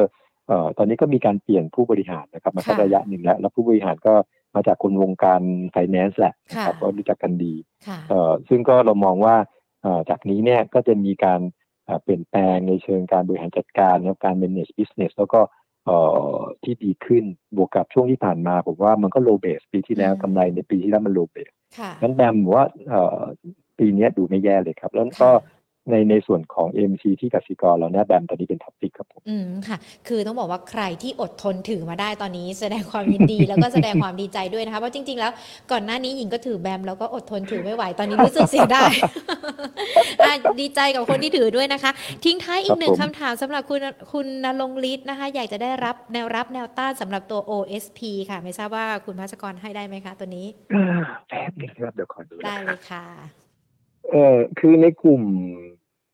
[0.48, 4.14] เอ่อตอนนี้ก็มีการเปลี่ยนผู้บริหารนะครับมาสักค่ะระยะหนึ่งแล้ว แล้วผู้บริหารก็
[4.54, 5.40] มาจากคนวงการ
[5.74, 7.54] finance แหละนะครับค่ะก็รู้จักกันดี
[7.86, 9.36] ค่ะเอ่อซึ่งก็เรามองว่า
[9.82, 11.40] เอ่อจากนี้เนี่ยก็จะมีการ
[11.84, 15.40] เอ่อเปลี่ยนแปลงในเชิงการบริหารจัดการนะครับการ manage business แล้วก็
[15.86, 15.96] เอ่
[16.36, 17.24] อที่ดีขึ้น
[17.56, 23.20] บวกกับช่วงที่ผ่านมาผมว่ามันก็ low base ปีที่แล้วอืมกำไรในปีที่แล้วมัน low base ค่ะงั้นแบมผมว่าเอ่อ
[23.78, 25.32] ปีเนี้ยดูไม่แย่เลยครับ แล้วก็ค่ะ
[25.90, 29.76] ในในส่วนของ AMC ที่กสิกรเราเนี่ยแบมตอนนี้เป็นท็อปปิกครับผมอืมค่ะ
[30.08, 35.32] คือต้องบอกว่าใครที่อดทนถือมาได้ตอนนี้แสดงความยินดี แล้วก็แสดงความดีใจด้วยนะคะ เพราะจริง ๆ แล้ว
[35.72, 38.92] ก่อนหน้านี้หญิงก็ถือแบมแล้วก็อดทนถือไม่ไหวตอนนี้รู้สึกเสียดาย
[40.24, 41.90] อะดีใจกับคนที่ถือด้วยนะคะ
[42.24, 43.80] ทิ้งท้ายอีกหนึ่งครับผมคำถามสำหรับคุณ
[44.12, 50.84] คุณนรงค์ฤทธิ์นะคะ อยากจะได้รับแนวรับแนวต้านสำหรับตัว OSP ค่ะ ไม่ทราบว่าคุณพัชกรให้ได้ไหมคะ ตัวนี้อ่า
[51.28, 53.43] แป๊บนึงครับเดี๋ยวขอดูได้นะคเลรับยค่ะ
[54.10, 55.22] เออคือในกลุ่ม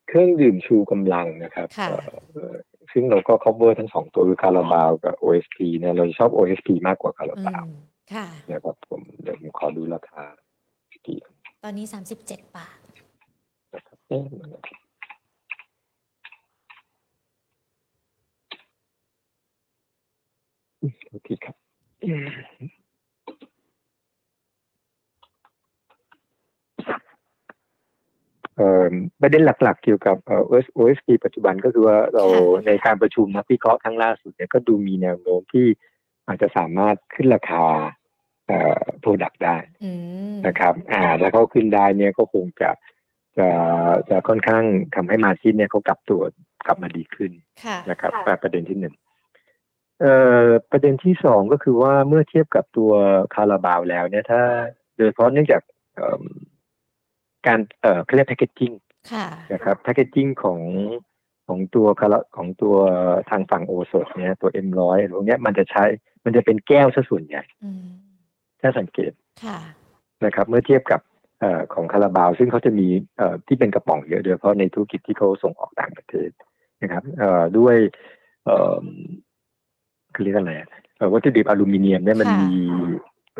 [0.08, 2.54] เครื่องดื่มชูกำลังนะครับค่ะเอ่อเอ่อ
[2.92, 7.70] ซึ่งเราก็ cover ทั้งสองตัวคือคาราบาวกับ OSP เนี่ยเราชอบ OSP มากกว่าคาราอืบาวม
[8.14, 10.22] ค่ะ นะครับผมเดี๋ยวผมขอดูราคา
[11.06, 11.18] กี่
[11.64, 11.86] ตอนนี้
[12.20, 12.78] 37 บาท
[13.74, 14.50] นะครับเอ๊ะมัน
[21.10, 21.56] โอเคครับ
[22.02, 22.28] เอ่อ
[29.20, 30.42] ประเด็นหลักๆ เกี่ยวกับเอ่อ
[30.76, 35.66] OSP ปัจจุบันก็คือว่าเราค่ะในการประชุมนักวิเคราะห์ครั้งล่าสุดเนี่ยก็ดูมีแนวโน้มที่
[36.26, 37.64] อาจจะสามารถขึ้นราคา
[38.46, 39.90] เอ่อ product ได้อื
[40.32, 42.70] มนะครับ อ่าแล้วเขาขึ้นได้เนี่ยก็คงจะ
[43.38, 43.48] จะ
[44.08, 44.64] จะค่อนข้าง
[44.94, 46.22] ทำให้มาชินเนี่ยเขากลับตัว
[46.66, 47.30] กลับมาดีขึ้น
[47.64, 48.94] ค่ะนะครับแปลประเด็นที่หนึ่ง
[50.00, 50.14] เอ่
[50.44, 52.92] อประเด็นที่สองก็คือว่าเมื่อเทียบกับตัว
[53.34, 54.42] คาราบาวแล้วเนี่ยถ้า
[54.96, 55.62] โดยเฉพาะเนื่องจาก
[55.94, 56.22] เอิ่ม
[57.46, 58.72] การเอ่อเขาเรียกแพคเกจจิ้ง
[59.12, 60.60] ค่ะนะครับแพคเกจจิ้งของ
[61.48, 62.76] ของตัวคาราของตัว
[63.30, 65.84] ทางฝั่งโอสดเนี่ยตัว M100 อะไรพวกเนี้ยมันจะใช้
[66.24, 67.88] มันจะเป็นแก้วซะส่วนใหญ่อืม
[68.60, 69.12] ถ้าสังเกต
[69.44, 69.58] ค่ะ
[70.24, 71.00] นะครับ เมื่อเทียบกับ
[71.40, 72.86] เอ่อของคาราบาว ซึ่งเขาจะมี
[73.16, 76.30] เอ่อที่เป็นกระป๋องเยอะโดยเฉพาะในธุรกิจที่เขาส่งออกต่างประเทศ
[76.82, 77.76] นะครับเอ่อด้วย
[78.44, 78.84] เอ่อ
[80.14, 82.62] คือเรียกอะไรอะเอ่อวัตถุดิบอลูมิเนียมเนี่ยมันค่ะมี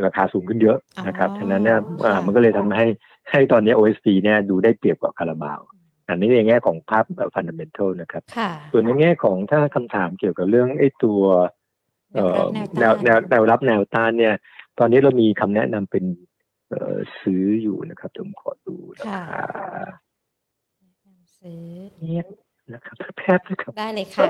[0.05, 2.86] ราคาสูงขึ้นเยอะนะครับอ๋อฉะนั้นเนี่ยอ่าค่ะมันก็เลยทำให้
[3.30, 5.61] ให้ตอนนี้ OSP เนี่ยดูได้เปรียบกว่าคาราบาว
[6.09, 11.22] อันนี้ในแง่ของภาพฟันดัมเ n นทัลนะครับค่ะส่วนในแง่ของถ้าคำถามเกี่ยวกับเรื่องไอ้ตัว
[12.14, 14.34] เอ่อแนแนววรับแนวต้านแนวแนวรับแนวต้านเนี่ย
[14.78, 16.05] ตอนนี้เรามีคำแนะนำเป็น
[16.68, 21.64] เอ่อซื้ออยู่นะครับผมขอดูราค่ะคาซื้อ
[21.99, 22.24] เนี่ย
[22.72, 24.28] นะครับแพทย์นะครับได้เลยค่ะ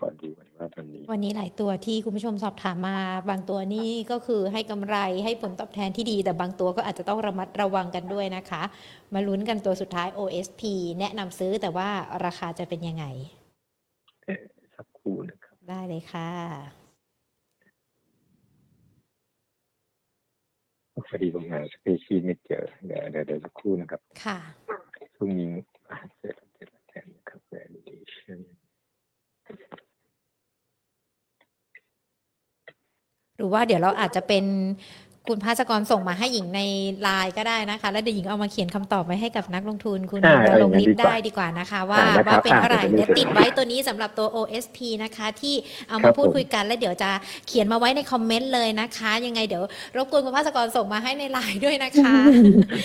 [0.00, 2.96] ขอดูก่อนว่าตอนนี้ วันนี้หลายตัวที่คุณผู้ชมสอบถามมา
[3.30, 8.62] บางตัวนี่ก็คือให้กำไรให้ผลตอบแทนที่ดี แต่บางตัวก็อาจจะต้องระมัดระวังกันด้วยนะคะ
[9.14, 10.62] มาลุ้นกันตัวสุดท้าย OSP
[11.00, 11.88] แนะนำซื้อแต่ว่า
[12.24, 13.04] ราคาจะเป็นยังไง
[14.76, 16.30] สักครู่นะครับ ได้เลยค่ะ
[21.08, 24.38] พอดีผมหาสเปชีไม่เจอเดี๋ยวเดี๋ยวเดี๋ยวสักครู่นะครับ ค่ะ
[25.16, 25.52] ช่วงนี้
[25.90, 28.40] อ่าเสร็จแล้วเสร็จแล้วแทนนะครับ valuation
[33.40, 34.44] รือว่าเดี๋ยวเราอาจจะเป็น
[35.28, 36.60] คุณภาสกรส่งมาให้หญิงใน
[37.02, 45.54] ไลน์ก็ได้นะคะ แล้วเดี๋ยวหญิงเอามาเขียนคำตอบไว้ให้กับนักลงทุน คุณอ่าดาลงอย่างนั้นฤทธิ์ดีกว่าได้ดีกว่านะคะ ว่าอ่านะครับว่าเป็นเท่าไหร่อ่าเดี๋ยวเดี๋ยวติดจะไว้ตัวนี้สำหรับตัว OSP นะคะ ที่
[45.88, 47.10] เอาครัมาบพูดผมคุยกัน แล้วเดี๋ยวจะ
[47.48, 49.62] เขียนมาไว้ในคอมเมนต์เลยนะคะ ยังไงเดี๋ยว
[49.96, 52.16] รบกวนคุณภาสกรส่งมาให้ในไลน์ด้วยนะคะ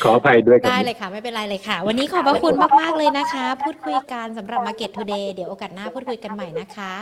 [0.03, 6.93] ขออภัยด้วยครับได้เลยค่ะ ไม่เป็นไรเลยค่ะ วันนี้ขอบพระคุณมากๆเลยนะคะ พูดคุยกันสำหรับ Market Today เดี๋ยวโอกาสหน้าพูดคุยกันใหม่นะคะ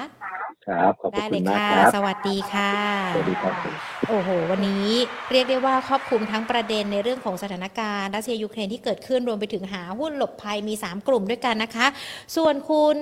[0.65, 2.73] ครับขอบพได้ระเลคุยณมากค่ะครับสวัสดีค่ะ
[3.11, 3.75] สวัสดีครับผม
[4.09, 4.87] โอ้โห วันนี้
[5.31, 11.87] เรียกได้ว่าครอบคลุมทั้งประเด็นในเรื่องของสถานการณ์รัสเซียยูเครนที่เกิดขึ้นรวมไปถึงหาหุ้นหลบภัยมี 3 กลุ่มด้วยกันนะคะ
[12.35, 12.97] ส่วนคุณ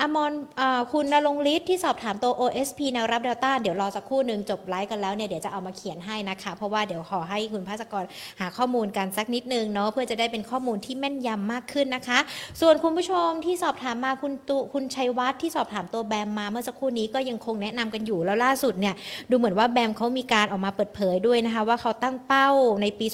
[0.00, 8.04] อมรเอ่อคุณนรงฤทธิ์ที่สอบถามตัว OSP แนวรับเดลต้าเดี๋ยวรอสักครู่หนึ่งจบไลฟ์กันแล้วเนี่ยเดี๋ยวจะเอามาเขียนให้นะคะ เพราะว่าเดี๋ยวขอให้คุณภาสกร
[8.40, 12.18] หาข้อมูลกันสักนิดนึงเนาะเพื่อจะได้เป็นข้อมูลที่แม่นยำมากขึ้นนะคะ
[12.60, 18.94] ส่วนคุณผู้ชมที่สอบถามมาคุณตุคุณชัยวัฒน์ที่สอบถามตัวแบมมาเมื่อสักครู่นี้ก็ยังคงแนะนำกันอยู่แล้วล่าสุดเนี่ย
[19.30, 22.48] ดูเหมือนว่าแบมเขามีการออกมาเปิดเผยด้วยนะคะ ว่าเขาตั้งเป้า
[22.82, 23.06] ในปี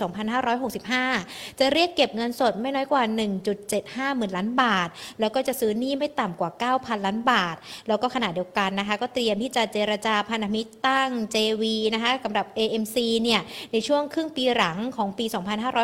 [0.76, 3.02] 2565 จะเรียกเก็บเงินสดไม่น้อยกว่า
[3.60, 4.88] 1.75 หมื่นล้านบาท
[5.20, 7.56] แล้วก็จะซื้อหนี้ไม่ต่ำกว่า 9,000 ล้านบาท
[7.88, 11.64] แล้วก็ขณะเดียวกันนะคะ ก็เตรียมที่จะเจรจาพันธมิตรตั้ง JV
[11.94, 13.40] นะคะสำหรับ AMC เนี่ย
[13.72, 15.24] ในช่วงครึ่งปีหลังของปี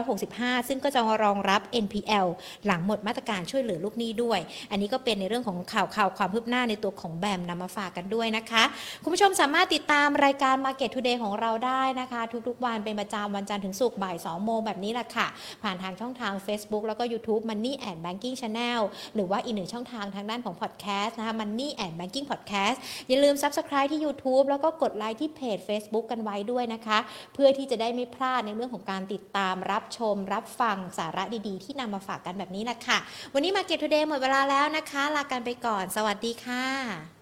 [0.06, 2.26] 2565 ซึ่งก็จะรองรับ NPL
[2.66, 4.38] หลังหมดมาตรการช่วยเหลือลูกหนี้ด้วย
[4.70, 8.64] อันนี้ก็เป็นในเรื่องของข่าวข่าวความคืบหน้าในตัวของแบมนำมาฝากกันด้วยนะคะ
[9.02, 15.26] คุณผู้ชมสามารถติดตามรายการ Market Today ของเราได้นะคะ ทุกๆวันเป็นประจำวันจันทร์ถึงศุกร์บ่าย2โมงแบบนี้แหละค่ะ
[15.62, 18.80] ผ่านทางช่องทาง Facebook แล้วก็ YouTube Money and Banking Channel
[19.14, 22.76] หรือว่าอีกหนึ่งช่องทางทางด้านของ Podcast นะคะ Money and Banking Podcast
[23.08, 26.98] อย่าลืม Subscribe ที่ YouTube แล้วก็กดไลค์ที่เพจ Facebook กันไว้ด้วยนะคะ
[27.34, 32.98] เพื่อที่จะได้ไม่พลาดในเรื่องของการติดตามรับชม รับฟังสาระดีๆ ที่นำมาฝากกันแบบนี้แหละค่ะ
[33.34, 37.21] วันนี้ Market Today หมดเวลาแล้วนะคะ ลากันไปก่อน สวัสดีค่ะ